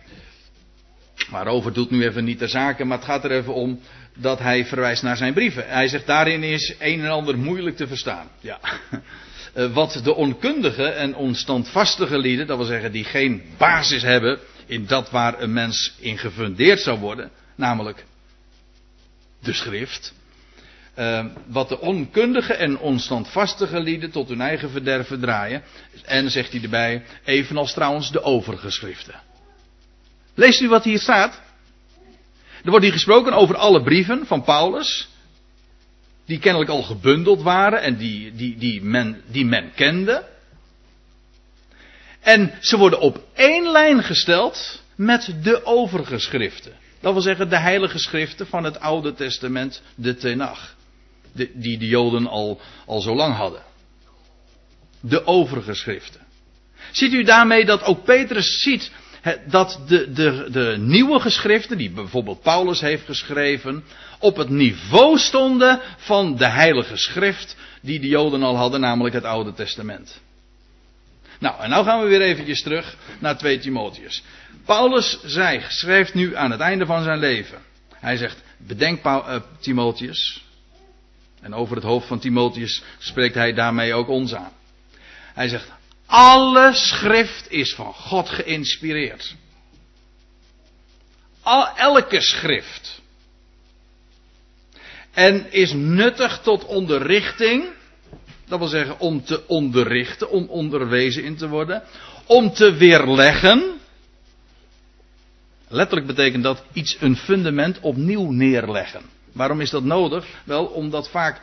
[1.30, 3.80] Waarover doet nu even niet de zaken, maar het gaat er even om
[4.16, 5.68] dat hij verwijst naar zijn brieven.
[5.68, 8.28] Hij zegt daarin is een en ander moeilijk te verstaan.
[8.40, 8.60] Ja.
[9.52, 14.86] Eh, wat de onkundige en onstandvastige lieden, dat wil zeggen die geen basis hebben in
[14.86, 18.04] dat waar een mens in gefundeerd zou worden, namelijk
[19.40, 20.14] de schrift.
[20.98, 25.62] Uh, wat de onkundige en onstandvastige lieden tot hun eigen verderven draaien.
[26.04, 29.14] En zegt hij erbij, evenals trouwens de overige schriften.
[30.34, 31.40] Leest u wat hier staat?
[32.64, 35.08] Er wordt hier gesproken over alle brieven van Paulus.
[36.26, 40.28] Die kennelijk al gebundeld waren en die, die, die, men, die men kende.
[42.20, 46.72] En ze worden op één lijn gesteld met de overige schriften.
[47.00, 50.74] Dat wil zeggen de heilige schriften van het Oude Testament, de Tenach
[51.52, 53.62] die de Joden al, al zo lang hadden.
[55.00, 56.20] De overige schriften.
[56.92, 58.90] Ziet u daarmee dat ook Petrus ziet
[59.46, 63.84] dat de, de, de nieuwe geschriften, die bijvoorbeeld Paulus heeft geschreven,
[64.18, 69.24] op het niveau stonden van de heilige schrift die de Joden al hadden, namelijk het
[69.24, 70.20] Oude Testament.
[71.38, 74.22] Nou, en nou gaan we weer eventjes terug naar 2 Timotheus.
[74.64, 77.58] Paulus zei, schrijft nu aan het einde van zijn leven.
[77.94, 80.44] Hij zegt, bedenk uh, Timotheus,
[81.42, 84.52] en over het hoofd van Timotheus spreekt hij daarmee ook ons aan.
[85.34, 85.70] Hij zegt,
[86.06, 89.34] alle schrift is van God geïnspireerd.
[91.42, 93.00] Al, elke schrift.
[95.10, 97.68] En is nuttig tot onderrichting.
[98.46, 101.82] Dat wil zeggen om te onderrichten, om onderwezen in te worden.
[102.26, 103.80] Om te weerleggen.
[105.68, 109.02] Letterlijk betekent dat iets, een fundament opnieuw neerleggen.
[109.32, 110.26] Waarom is dat nodig?
[110.44, 111.40] Wel, omdat vaak,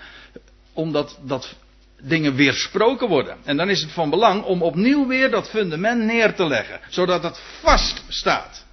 [0.73, 1.55] omdat dat
[2.01, 3.37] dingen weersproken worden.
[3.43, 7.23] En dan is het van belang om opnieuw weer dat fundament neer te leggen, zodat
[7.23, 8.65] het vast staat.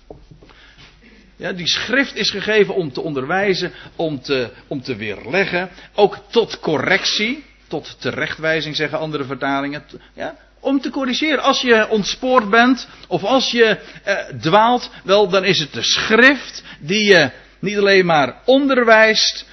[1.36, 6.60] Ja, die schrift is gegeven om te onderwijzen, om te, om te weerleggen, ook tot
[6.60, 9.84] correctie, tot terechtwijzing zeggen andere vertalingen.
[10.14, 11.42] Ja, om te corrigeren.
[11.42, 16.62] Als je ontspoord bent of als je eh, dwaalt, wel dan is het de schrift
[16.80, 17.30] die je
[17.66, 19.46] niet alleen maar onderwijst,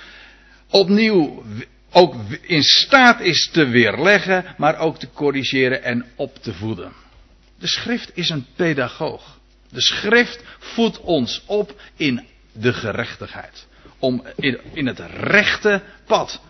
[0.70, 1.44] opnieuw
[1.92, 6.94] ook in staat is te weerleggen, maar ook te corrigeren en op te voeden.
[7.60, 9.40] De schrift is een pedagoog.
[9.70, 13.68] De schrift voedt ons op in de gerechtigheid.
[14.00, 16.42] Om in, in het rechte pad.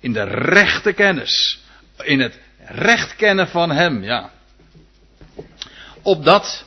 [0.00, 1.60] In de rechte kennis.
[2.02, 4.30] In het recht kennen van Hem, ja.
[6.02, 6.64] Opdat,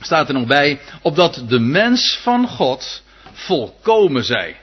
[0.00, 3.02] staat er nog bij, opdat de mens van God
[3.38, 4.60] volkomen zij.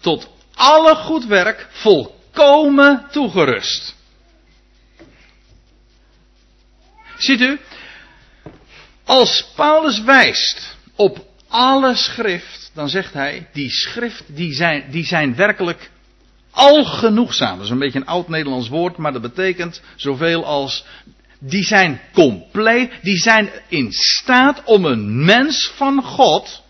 [0.00, 3.94] Tot alle goed werk volkomen toegerust.
[7.16, 7.60] Ziet u,
[9.04, 15.34] als Paulus wijst op alle schrift, dan zegt hij, die schrift die zijn, die zijn
[15.34, 15.90] werkelijk
[16.50, 17.56] al genoegzaam.
[17.56, 20.84] Dat is een beetje een oud Nederlands woord, maar dat betekent zoveel als
[21.38, 26.61] die zijn compleet, die zijn in staat om een mens van God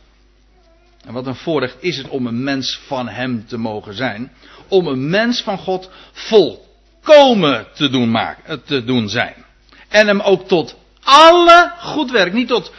[1.06, 4.32] en wat een voorrecht is het om een mens van Hem te mogen zijn.
[4.68, 9.44] Om een mens van God volkomen te doen, maken, eh, te doen zijn.
[9.88, 12.72] En hem ook tot alle goed werk, niet tot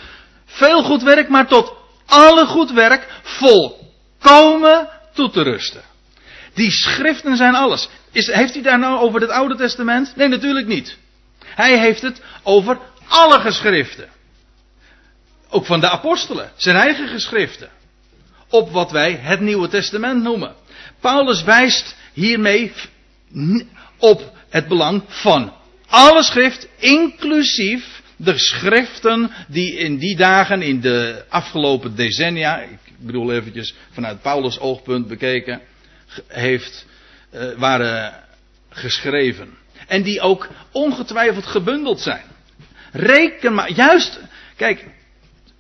[0.46, 1.74] veel goed werk, maar tot
[2.06, 5.82] alle goed werk volkomen toe te rusten.
[6.54, 7.90] Die schriften zijn alles.
[8.12, 10.16] Is, heeft hij daar nou over het Oude Testament?
[10.16, 10.98] Nee, natuurlijk niet.
[11.46, 14.10] Hij heeft het over alle geschriften.
[15.50, 17.70] Ook van de apostelen, zijn eigen geschriften
[18.54, 20.56] op wat wij het Nieuwe Testament noemen.
[21.00, 22.72] Paulus wijst hiermee
[23.98, 25.54] op het belang van
[25.88, 33.34] alle schrift, inclusief de schriften die in die dagen, in de afgelopen decennia, ik bedoel
[33.34, 35.62] eventjes vanuit Paulus' oogpunt bekeken,
[36.28, 36.86] heeft,
[37.34, 38.24] uh, waren
[38.70, 39.58] geschreven.
[39.88, 42.26] En die ook ongetwijfeld gebundeld zijn.
[42.92, 44.20] Reken maar, juist,
[44.56, 44.86] kijk,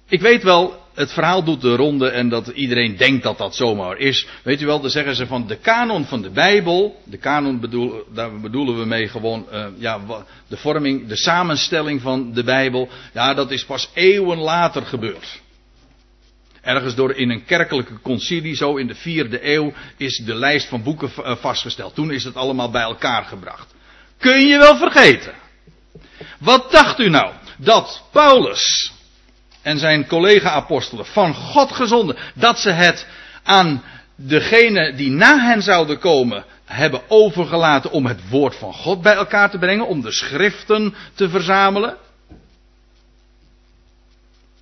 [0.07, 3.97] Ik weet wel, het verhaal doet de ronde en dat iedereen denkt dat dat zomaar
[3.97, 4.27] is.
[4.43, 7.01] Weet u wel, dan zeggen ze van de kanon van de Bijbel.
[7.05, 9.99] De kanon bedoel, daar bedoelen we mee gewoon uh, ja,
[10.47, 12.89] de vorming, de samenstelling van de Bijbel.
[13.13, 15.41] Ja, dat is pas eeuwen later gebeurd.
[16.61, 20.83] Ergens door in een kerkelijke concilie, zo in de vierde eeuw, is de lijst van
[20.83, 21.95] boeken eh, vastgesteld.
[21.95, 23.73] Toen is het allemaal bij elkaar gebracht.
[24.17, 25.33] Kun je wel vergeten.
[26.39, 27.33] Wat dacht u nou?
[27.57, 28.91] Dat Paulus
[29.63, 33.07] en zijn collega-apostelen van God gezonden, dat ze het
[33.43, 33.83] aan
[34.15, 39.49] degene die na hen zouden komen hebben overgelaten om het woord van God bij elkaar
[39.49, 41.97] te brengen, om de schriften te verzamelen?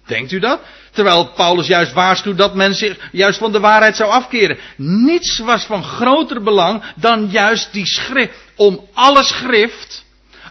[0.05, 0.61] Denkt u dat?
[0.91, 4.57] Terwijl Paulus juist waarschuwt dat men zich juist van de waarheid zou afkeren.
[4.77, 8.37] Niets was van groter belang dan juist die schrift.
[8.55, 10.05] Om alle schrift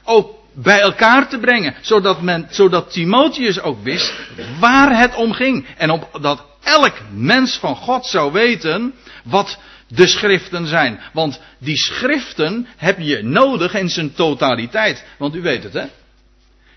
[0.04, 1.74] ook bij elkaar te brengen.
[1.80, 4.12] Zodat, men, zodat Timotheus ook wist
[4.58, 5.66] waar het om ging.
[5.76, 8.94] En op, dat elk mens van God zou weten
[9.24, 11.00] wat de schriften zijn.
[11.12, 15.04] Want die schriften heb je nodig in zijn totaliteit.
[15.18, 15.86] Want u weet het hè.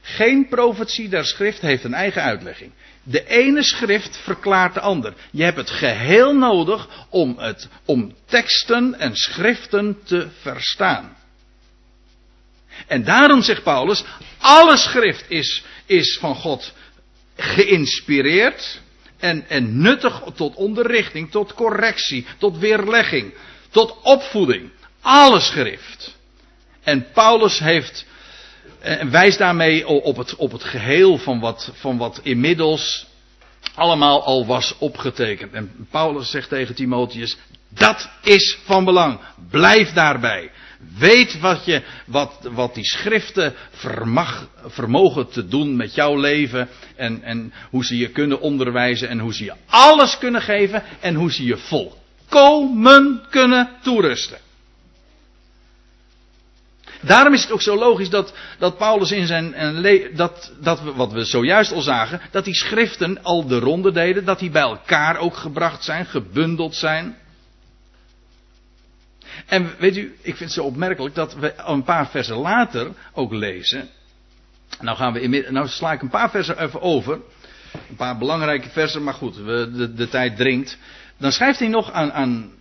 [0.02, 2.72] Geen profetie der schrift heeft een eigen uitlegging.
[3.04, 5.14] De ene schrift verklaart de ander.
[5.32, 11.16] Je hebt het geheel nodig om, het, om teksten en schriften te verstaan.
[12.88, 14.04] En daarom zegt Paulus,
[14.38, 16.74] alle schrift is, is van God
[17.36, 18.82] geïnspireerd
[19.20, 23.34] en, en nuttig tot onderrichting, tot correctie, tot weerlegging,
[23.70, 24.70] tot opvoeding.
[25.02, 26.16] Alle schrift.
[26.84, 28.06] En Paulus heeft
[28.84, 33.06] en wijst daarmee op het, op het geheel van wat, van wat inmiddels
[33.76, 35.54] allemaal al was opgetekend.
[35.54, 37.38] En Paulus zegt tegen Timotheus,
[37.70, 39.20] dat is van belang.
[39.50, 40.52] Blijf daarbij.
[40.98, 46.68] Weet wat, je, wat, wat die schriften vermag, vermogen te doen met jouw leven.
[46.96, 49.10] En, en hoe ze je kunnen onderwijzen.
[49.10, 50.84] En hoe ze je alles kunnen geven.
[51.00, 54.38] En hoe ze je volkomen kunnen toerusten.
[57.04, 59.56] Daarom is het ook zo logisch dat, dat Paulus in zijn
[60.16, 64.26] dat, dat we, wat we zojuist al zagen, dat die schriften al de ronde deden,
[64.26, 67.18] dat die bij elkaar ook gebracht zijn, gebundeld zijn.
[69.46, 73.32] En weet u, ik vind het zo opmerkelijk dat we een paar versen later ook
[73.32, 73.90] lezen.
[74.82, 77.20] Nou gaan we nou sla ik een paar versen even over.
[77.90, 80.78] Een paar belangrijke versen, maar goed, we, de, de tijd dringt.
[81.18, 82.52] Dan schrijft hij nog aan, aan,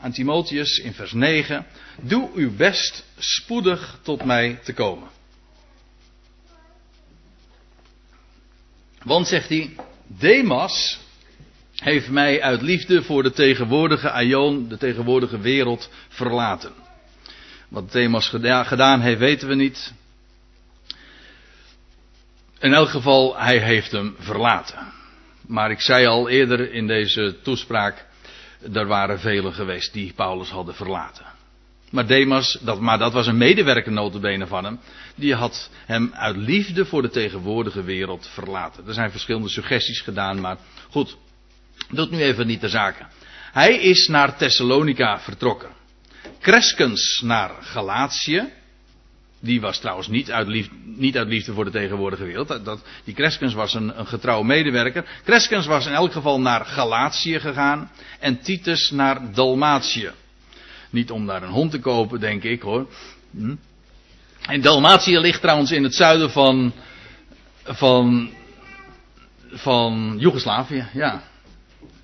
[0.00, 1.66] aan Timotheus in vers 9.
[2.00, 5.08] Doe uw best spoedig tot mij te komen.
[9.02, 10.98] Want zegt hij, Demas
[11.78, 16.72] heeft mij uit liefde voor de tegenwoordige Aion, de tegenwoordige wereld, verlaten.
[17.68, 19.92] Wat Demas gedaan heeft, weten we niet.
[22.58, 24.92] In elk geval, hij heeft hem verlaten.
[25.46, 28.06] Maar ik zei al eerder in deze toespraak,
[28.72, 31.24] er waren velen geweest die Paulus hadden verlaten.
[31.90, 34.80] Maar Demas, dat, maar dat was een medewerker notabene van hem,
[35.14, 38.86] die had hem uit liefde voor de tegenwoordige wereld verlaten.
[38.86, 40.56] Er zijn verschillende suggesties gedaan, maar
[40.90, 41.16] goed,
[41.90, 43.06] doet nu even niet de zaken.
[43.52, 45.70] Hij is naar Thessalonica vertrokken.
[46.40, 48.48] Crescens naar Galatië.
[49.40, 52.64] Die was trouwens niet uit, liefde, niet uit liefde voor de tegenwoordige wereld.
[52.64, 55.04] Dat, die Crescens was een, een getrouwe medewerker.
[55.24, 57.90] Crescens was in elk geval naar Galatië gegaan.
[58.18, 60.10] En Titus naar Dalmatië.
[60.90, 62.88] Niet om daar een hond te kopen, denk ik hoor.
[63.30, 63.54] Hm?
[64.46, 66.72] En Dalmatië ligt trouwens in het zuiden van,
[67.64, 68.30] van,
[69.52, 71.22] van Joegoslavië, ja.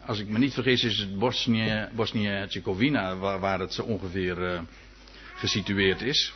[0.07, 1.19] Als ik me niet vergis is het
[1.95, 4.59] Bosnië-Herzegovina waar, waar, het zo ongeveer uh,
[5.35, 6.33] gesitueerd is.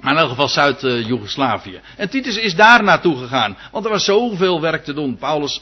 [0.00, 1.80] Maar in elk geval Zuid-Joegoslavië.
[1.96, 3.56] En Titus is daar naartoe gegaan.
[3.72, 5.16] Want er was zoveel werk te doen.
[5.16, 5.60] Paulus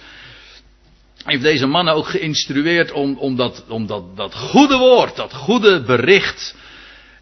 [1.25, 5.83] heeft deze mannen ook geïnstrueerd om, om, dat, om dat, dat goede woord, dat goede
[5.83, 6.55] bericht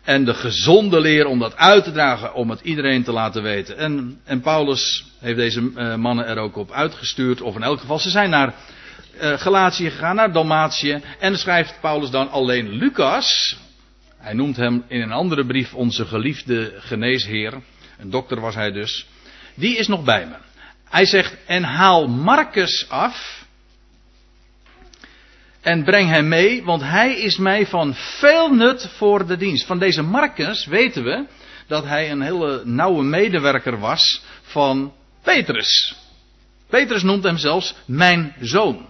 [0.03, 3.79] en de gezonde leer om dat uit te dragen, om het iedereen te laten weten.
[3.79, 7.99] En, en Paulus heeft deze uh, mannen er ook op uitgestuurd, of in elk geval,
[7.99, 8.55] ze zijn naar
[9.21, 11.03] uh, Galatië gegaan, naar Dalmatië.
[11.19, 13.57] En schrijft Paulus dan alleen Lucas,
[14.19, 17.53] hij noemt hem in een andere brief onze geliefde geneesheer,
[17.99, 19.07] een dokter was hij dus,
[19.55, 20.37] die is nog bij me.
[20.89, 23.45] Hij zegt, en haal Marcus af,
[25.61, 29.67] en breng hem mee, want hij is mij van veel nut voor de dienst.
[29.67, 31.25] Van deze Marcus weten we
[31.67, 34.93] dat hij een hele nauwe medewerker was van
[35.23, 35.95] Petrus.
[36.69, 38.89] Petrus noemt hem zelfs mijn zoon.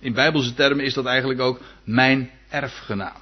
[0.00, 3.16] In bijbelse termen is dat eigenlijk ook mijn erfgenaam.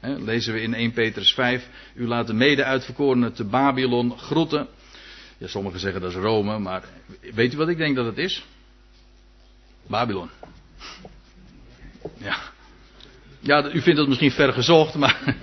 [0.00, 1.68] lezen we in 1 Petrus 5.
[1.94, 4.68] U laat de mede-uitverkorenen te Babylon groeten.
[5.38, 6.82] Ja, sommigen zeggen dat is Rome, maar
[7.34, 8.44] weet u wat ik denk dat het is?
[9.86, 10.30] Babylon.
[12.18, 12.36] Ja.
[13.40, 15.36] Ja, u vindt het misschien ver gezocht, maar.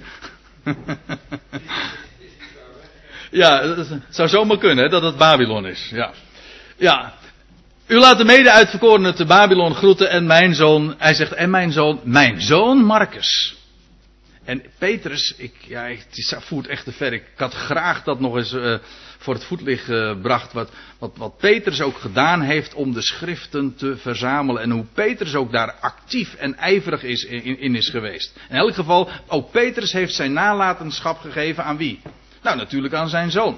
[3.32, 5.90] ja, het zou zomaar kunnen dat het Babylon is.
[5.90, 6.14] Ja.
[6.78, 7.20] Ja.
[7.88, 11.72] U laat de mede uitverkorenen te Babylon groeten en mijn zoon, hij zegt, en mijn
[11.72, 13.56] zoon, mijn zoon Marcus.
[14.44, 17.14] En Petrus, ik, het voert echt te ver.
[17.14, 18.78] Ik had graag dat nog eens uh,
[19.18, 20.48] voor het voetlicht gebracht.
[20.48, 20.70] Uh, wat,
[21.00, 24.62] wat, wat Petrus ook gedaan heeft om de schriften te verzamelen.
[24.62, 28.40] En hoe Petrus ook daar actief en ijverig is, in, in is geweest.
[28.50, 32.02] In elk geval, ook Petrus heeft zijn nalatenschap gegeven aan wie?
[32.42, 33.58] Nou, natuurlijk aan zijn zoon.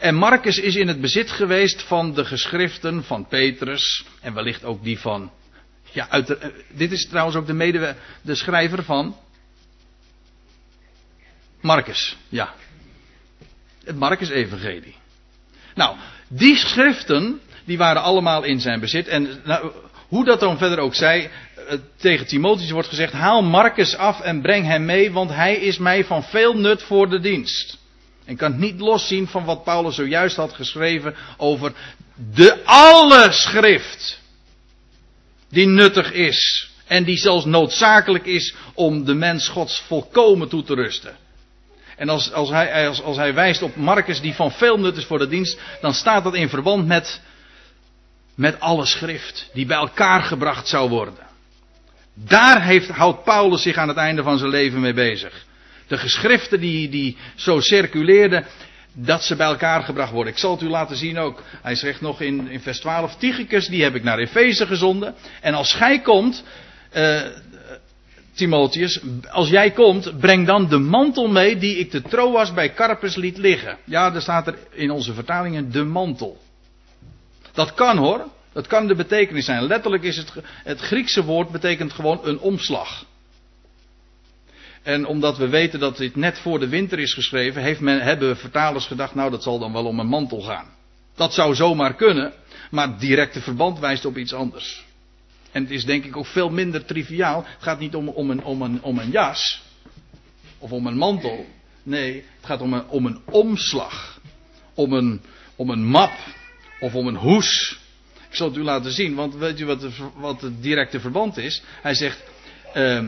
[0.00, 4.04] En Marcus is in het bezit geweest van de geschriften van Petrus.
[4.20, 5.30] En wellicht ook die van.
[5.92, 9.16] Ja, uit eh, dit is trouwens ook de, mede, de schrijver van.
[11.60, 12.54] Marcus, ja.
[13.84, 14.94] Het Marcus-evangelie.
[15.74, 15.96] Nou,
[16.28, 19.08] die schriften, die waren allemaal in zijn bezit.
[19.08, 19.72] En nou,
[20.08, 21.30] hoe dat dan verder ook zij,
[21.68, 25.78] eh, tegen Timotheus wordt gezegd: haal Marcus af en breng hem mee, want hij is
[25.78, 27.78] mij van veel nut voor de dienst.
[28.30, 31.72] En kan het niet loszien van wat Paulus zojuist had geschreven over
[32.34, 34.20] de alle schrift.
[35.48, 36.70] Die nuttig is.
[36.86, 41.16] En die zelfs noodzakelijk is om de mens Gods volkomen toe te rusten.
[41.96, 45.18] En als, als, hij, als, hij wijst op Marcus die van veel nut is voor
[45.18, 47.20] de dienst, dan staat dat in verband met,
[48.34, 51.26] met alle schrift die bij elkaar gebracht zou worden.
[52.14, 55.48] Daar heeft, houdt Paulus zich aan het einde van zijn leven mee bezig
[55.90, 58.44] de geschriften die, die zo circuleerden,
[58.92, 60.32] dat ze bij elkaar gebracht worden.
[60.32, 61.42] Ik zal het u laten zien ook.
[61.62, 65.14] Hij zegt nog in, in vers 12, Tychicus, die heb ik naar Efeze gezonden.
[65.40, 66.44] En als gij komt,
[66.96, 67.20] uh,
[68.34, 73.14] Timotheus, als jij komt, breng dan de mantel mee die ik de Troas bij Carpus
[73.14, 73.76] liet liggen.
[73.84, 76.40] Ja, daar staat er in onze vertalingen de mantel.
[77.52, 78.24] Dat kan hoor.
[78.52, 79.62] Dat kan de betekenis zijn.
[79.62, 83.04] Letterlijk is het, het Griekse woord betekent gewoon een omslag.
[84.82, 88.36] En omdat we weten dat dit net voor de winter is geschreven, heeft men, hebben
[88.36, 90.66] vertalers gedacht, nou dat zal dan wel om een mantel gaan.
[91.14, 92.32] Dat zou zomaar kunnen,
[92.70, 94.84] maar directe verband wijst op iets anders.
[95.52, 97.44] En het is denk ik ook veel minder triviaal.
[97.44, 98.44] Het gaat niet om, om, een,
[98.82, 99.62] om, een, jas
[100.58, 101.46] of om een mantel.
[101.82, 104.20] Nee, het gaat om een, om een omslag.
[104.74, 105.20] Om een,
[105.56, 106.12] om een map
[106.80, 107.78] of om een hoes.
[108.28, 111.62] Ik zal het u laten zien, want weet u wat, wat het directe verband is?
[111.82, 112.22] Hij zegt,
[112.74, 113.04] uh,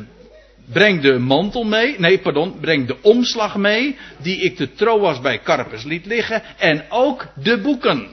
[0.64, 5.40] breng de mantel mee, nee pardon, breng de omslag mee die ik de Troas bij
[5.40, 8.08] Carpus liet liggen en ook de boeken.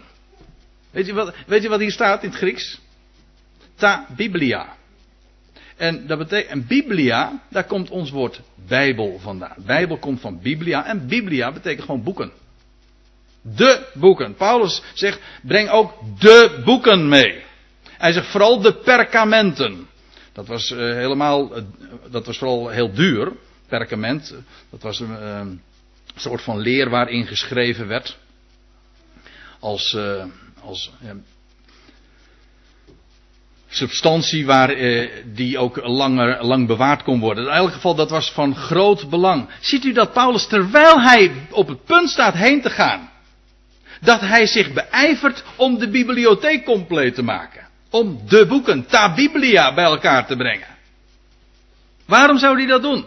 [0.91, 2.79] Weet je wat, weet je wat hier staat in het Grieks?
[3.75, 4.77] Ta Biblia.
[5.77, 9.55] En dat betekent, en Biblia, daar komt ons woord Bijbel vandaan.
[9.65, 12.31] Bijbel komt van Biblia en Biblia betekent gewoon boeken.
[13.41, 14.35] De boeken.
[14.35, 17.43] Paulus zegt, breng ook de boeken mee.
[17.83, 19.87] Hij zegt vooral de perkamenten.
[20.39, 21.63] Dat was uh, helemaal, uh,
[22.11, 23.31] dat was vooral heel duur,
[23.67, 24.35] perkament.
[24.69, 25.41] Dat was een uh,
[26.15, 28.17] soort van leer waarin geschreven werd.
[29.59, 29.97] Als,
[30.61, 30.91] als
[33.69, 34.75] substantie waar,
[35.25, 37.43] die ook langer, lang bewaard kon worden.
[37.43, 39.49] In elk geval, dat was van groot belang.
[39.59, 43.09] Ziet u dat Paulus, terwijl hij op het punt staat heen te gaan,
[44.01, 47.68] dat hij zich beijvert om de bibliotheek compleet te maken.
[47.89, 50.67] Om de boeken, ta biblia, bij elkaar te brengen.
[52.05, 53.05] Waarom zou hij dat doen?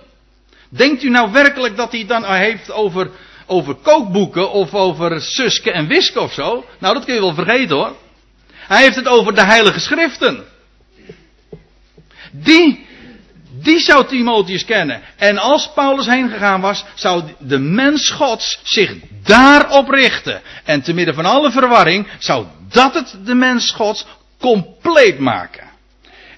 [0.68, 3.10] Denkt u nou werkelijk dat hij dan heeft over,
[3.46, 6.64] over kookboeken of over Suske en Wiske of zo?
[6.78, 7.96] Nou, dat kun je wel vergeten hoor.
[8.52, 10.44] Hij heeft het over de heilige schriften.
[12.30, 12.86] Die,
[13.50, 15.02] die zou Timotheus kennen.
[15.16, 20.42] En als Paulus heen gegaan was, zou de mens Gods zich daarop richten.
[20.64, 24.06] En te midden van alle verwarring zou dat het de mens Gods
[24.42, 25.70] compleet maken.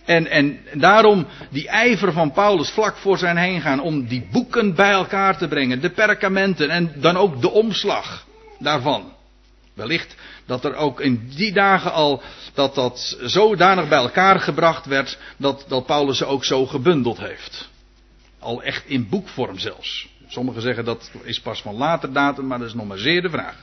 [0.05, 4.74] En, en daarom die ijver van Paulus vlak voor zijn heen gaan om die boeken
[4.74, 8.26] bij elkaar te brengen, de perkamenten en dan ook de omslag
[8.59, 9.12] daarvan.
[9.74, 10.14] Wellicht
[10.46, 12.22] dat er ook in die dagen al
[12.55, 17.68] dat dat zodanig bij elkaar gebracht werd dat, dat Paulus ze ook zo gebundeld heeft.
[18.38, 20.09] Al echt in boekvorm zelfs.
[20.28, 23.30] Sommigen zeggen dat is pas van later datum, maar dat is nog maar zeer de
[23.30, 23.57] vraag.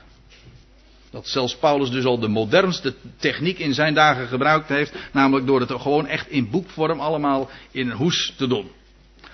[1.11, 4.93] Dat zelfs Paulus dus al de modernste techniek in zijn dagen gebruikt heeft.
[5.11, 8.71] Namelijk door het gewoon echt in boekvorm allemaal in een hoes te doen.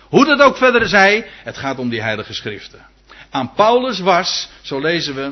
[0.02, 2.86] Hoe dat ook verder zij, het gaat om die heilige schriften.
[3.30, 5.32] Aan Paulus was, zo lezen we,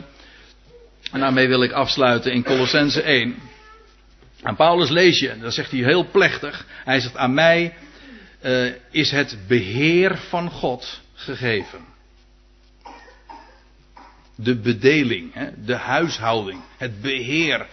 [1.12, 3.36] en daarmee wil ik afsluiten in Colossense 1.
[4.42, 6.66] Aan Paulus lees je, dat zegt hij heel plechtig.
[6.84, 7.74] Hij zegt, aan mij
[8.42, 11.95] uh, is het beheer van God gegeven.
[14.36, 15.34] De bedeling,
[15.66, 17.68] de huishouding, het beheer.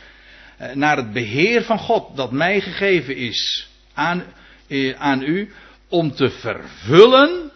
[0.56, 4.24] Eh, naar het beheer van God dat mij gegeven is aan,
[4.68, 5.52] eh, aan u
[5.88, 7.50] om te vervullen,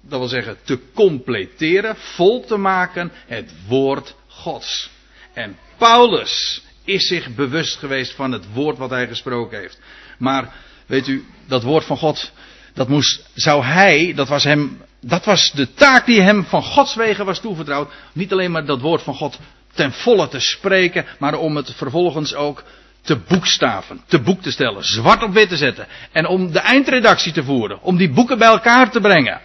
[0.00, 4.90] dat wil zeggen te completeren, vol te maken het woord Gods.
[5.32, 9.80] En Paulus is zich bewust geweest van het woord wat hij gesproken heeft.
[10.18, 10.54] Maar
[10.86, 12.32] weet u, dat woord van God,
[12.74, 16.94] dat moest, zou hij, dat was hem, dat was de taak die hem van Gods
[16.94, 17.92] wegen was toevertrouwd.
[18.12, 19.38] Niet alleen maar dat woord van God
[19.74, 22.64] ten volle te spreken, maar om het vervolgens ook
[23.02, 25.86] te boekstaven, te boek te stellen, zwart op wit te zetten.
[26.12, 29.40] En om de eindredactie te voeren, om die boeken bij elkaar te brengen.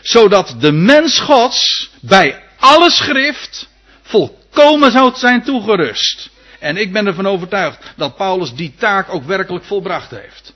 [0.00, 3.68] Zodat de mens Gods bij alle schrift
[4.02, 6.30] volkomen zou zijn toegerust.
[6.60, 10.54] En ik ben ervan overtuigd dat Paulus die taak ook werkelijk volbracht heeft.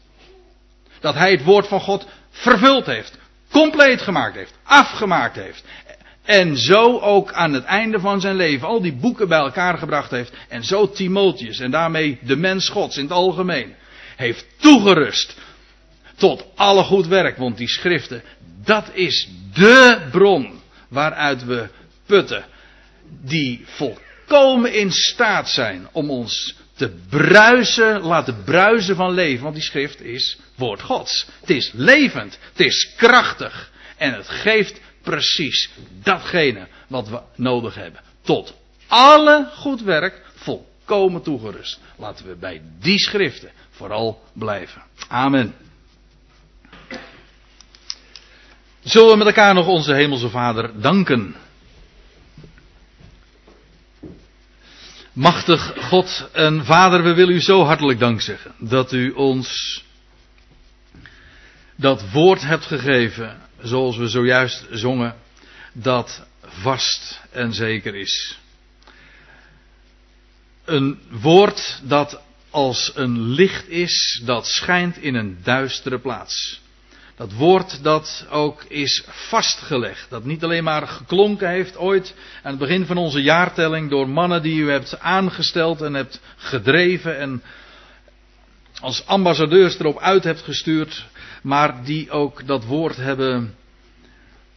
[1.01, 3.19] Dat hij het woord van God vervuld heeft,
[3.51, 5.65] compleet gemaakt heeft, afgemaakt heeft.
[6.25, 10.11] En zo ook aan het einde van zijn leven al die boeken bij elkaar gebracht
[10.11, 10.33] heeft.
[10.49, 13.75] En zo Timotheus en daarmee de mens Gods in het algemeen
[14.17, 15.37] heeft toegerust
[16.17, 17.37] tot alle goed werk.
[17.37, 18.23] Want die schriften,
[18.65, 21.69] dat is de bron waaruit we
[22.07, 22.45] putten.
[23.21, 29.43] Die volkomen in staat zijn om ons te bruisen, laten bruisen van leven.
[29.43, 31.27] Want die schrift is woord Gods.
[31.41, 33.71] Het is levend, het is krachtig.
[33.97, 35.71] En het geeft precies
[36.03, 38.01] datgene wat we nodig hebben.
[38.23, 38.55] Tot
[38.87, 41.81] alle goed werk volkomen toegerust.
[41.97, 44.83] Laten we bij die schriften vooral blijven.
[45.09, 45.55] Amen.
[48.83, 51.37] Zullen we met elkaar nog onze Hemelse Vader danken?
[55.21, 59.83] Machtig God en Vader, we willen u zo hartelijk dank zeggen dat u ons
[61.77, 65.17] dat woord hebt gegeven zoals we zojuist zongen,
[65.73, 68.39] dat vast en zeker is.
[70.65, 76.61] Een woord dat als een licht is, dat schijnt in een duistere plaats.
[77.21, 80.11] Dat woord dat ook is vastgelegd.
[80.11, 84.43] Dat niet alleen maar geklonken heeft ooit aan het begin van onze jaartelling door mannen
[84.43, 87.43] die u hebt aangesteld en hebt gedreven en
[88.81, 91.07] als ambassadeurs erop uit hebt gestuurd
[91.43, 93.55] maar die ook dat woord hebben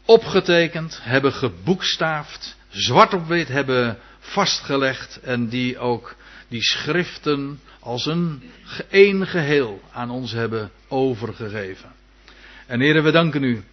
[0.05, 6.15] opgetekend, hebben geboekstaafd, zwart op wit hebben vastgelegd en die ook
[6.47, 8.51] die schriften als een
[8.89, 12.02] één geheel aan ons hebben overgegeven.
[12.73, 13.63] En heren, we danken u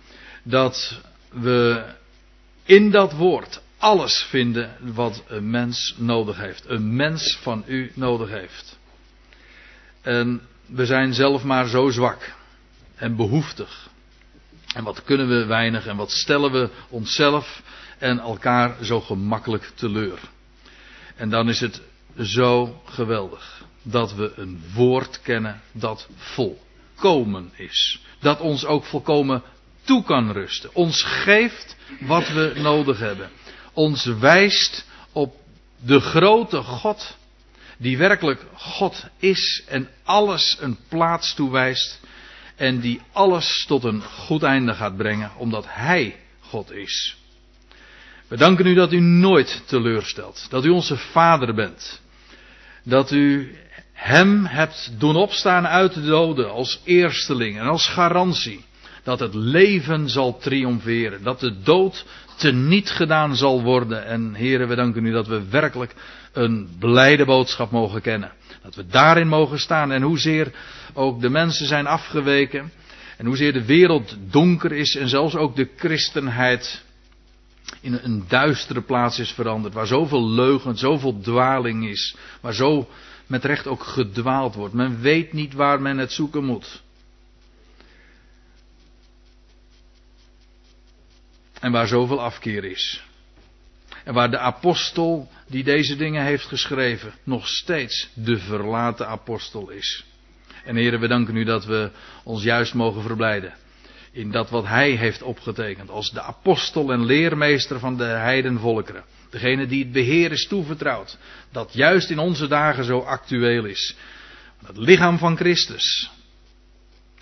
[0.42, 1.84] dat we
[2.64, 6.64] in dat woord alles vinden wat een mens nodig heeft.
[6.68, 8.78] Een mens van u nodig heeft.
[10.00, 12.34] En we zijn zelf maar zo zwak
[12.94, 13.88] en behoeftig.
[14.74, 17.62] En wat kunnen we weinig en wat stellen we onszelf
[17.98, 20.18] en elkaar zo gemakkelijk teleur.
[21.16, 21.82] En dan is het
[22.18, 26.08] zo geweldig dat we een woord kennen dat
[27.00, 28.00] volkomen is.
[28.20, 29.42] Dat ons ook volkomen
[29.84, 30.74] toe kan rusten.
[30.74, 33.30] Ons geeft wat we nodig hebben.
[33.72, 35.34] Ons wijst op
[35.84, 37.16] de grote God,
[37.76, 42.00] die werkelijk God is en alles een plaats toewijst
[42.56, 47.16] en die alles tot een goed einde gaat brengen, omdat Hij God is.
[48.28, 52.00] We danken u dat u nooit teleurstelt, dat u onze Vader bent,
[52.82, 53.56] dat u
[54.00, 58.64] Hem hebt doen opstaan uit de doden als eersteling en als garantie,
[59.02, 62.04] dat het leven zal triomferen, dat de dood
[62.36, 64.06] teniet gedaan zal worden.
[64.06, 65.94] En heren, we danken u dat we werkelijk
[66.32, 68.32] een blijde boodschap mogen kennen.
[68.62, 70.52] Dat we daarin mogen staan en hoezeer
[70.94, 72.72] ook de mensen zijn afgeweken.
[73.16, 76.82] En hoezeer de wereld donker is en zelfs ook de christenheid
[77.80, 79.74] in een duistere plaats is veranderd.
[79.74, 82.16] Waar zoveel leugen, zoveel dwaling is.
[82.40, 82.88] Waar zo
[83.30, 84.74] met recht ook gedwaald wordt.
[84.74, 86.82] Men weet niet waar men het zoeken moet.
[91.60, 93.04] En waar zoveel afkeer is.
[94.04, 100.04] En waar de apostel die deze dingen heeft geschreven nog steeds de verlaten apostel is.
[100.64, 101.90] En heren, we danken u dat we
[102.24, 103.54] ons juist mogen verblijden.
[104.12, 109.04] In dat wat hij heeft opgetekend als de apostel en leermeester van de heidenvolkeren.
[109.30, 111.18] Degene die het beheer is toevertrouwd.
[111.52, 113.96] Dat juist in onze dagen zo actueel is.
[114.66, 116.10] Het lichaam van Christus.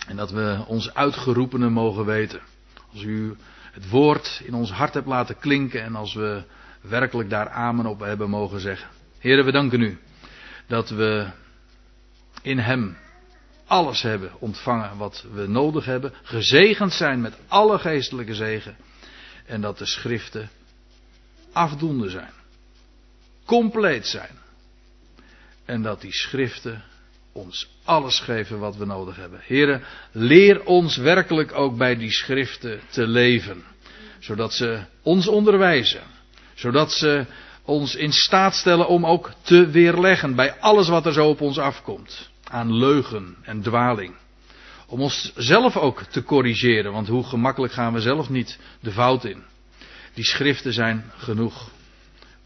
[0.07, 2.41] En dat we ons uitgeroepenen mogen weten.
[2.93, 3.37] Als u
[3.73, 6.43] het woord in ons hart hebt laten klinken en als we
[6.81, 8.89] werkelijk daar amen op hebben mogen zeggen.
[9.19, 9.99] Heren, we danken u
[10.67, 11.31] dat we
[12.43, 12.97] in Hem
[13.67, 18.77] alles hebben ontvangen wat we nodig hebben, gezegend zijn met alle geestelijke zegen
[19.47, 20.51] en dat de schriften
[21.59, 22.33] afdoende zijn.
[23.45, 24.31] Compleet zijn.
[25.65, 26.83] En dat die schriften
[27.33, 29.41] ons alles geven wat we nodig hebben.
[29.43, 29.83] Heren,
[30.13, 33.65] leer ons werkelijk ook bij die schriften te leven.
[34.19, 36.03] Zodat ze ons onderwijzen.
[36.55, 37.27] Zodat ze
[37.63, 41.59] ons in staat stellen om ook te weerleggen bij alles wat er zo op ons
[41.59, 42.31] afkomt.
[42.45, 44.15] Aan leugen en dwaling.
[44.87, 49.25] Om ons zelf ook te corrigeren, want hoe gemakkelijk gaan we zelf niet de fout
[49.25, 49.45] in.
[50.19, 51.71] Die schriften zijn genoeg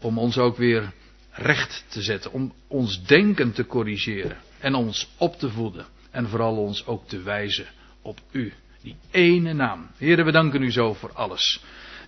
[0.01, 0.91] om ons ook weer
[1.31, 6.57] recht te zetten, om ons denken te corrigeren en ons op te voeden en vooral
[6.57, 7.65] ons ook te wijzen
[8.01, 9.89] op u, die ene naam.
[9.97, 11.63] Heren, we danken u zo voor alles.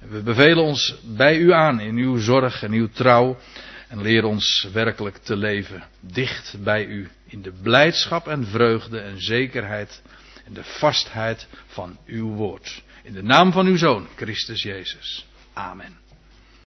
[0.09, 3.38] We bevelen ons bij u aan in uw zorg en uw trouw
[3.88, 9.22] en leer ons werkelijk te leven dicht bij u in de blijdschap en vreugde en
[9.22, 10.01] zekerheid
[10.45, 12.84] en de vastheid van uw woord.
[13.03, 15.26] In de naam van uw Zoon, Christus Jezus.
[15.58, 16.05] Amen.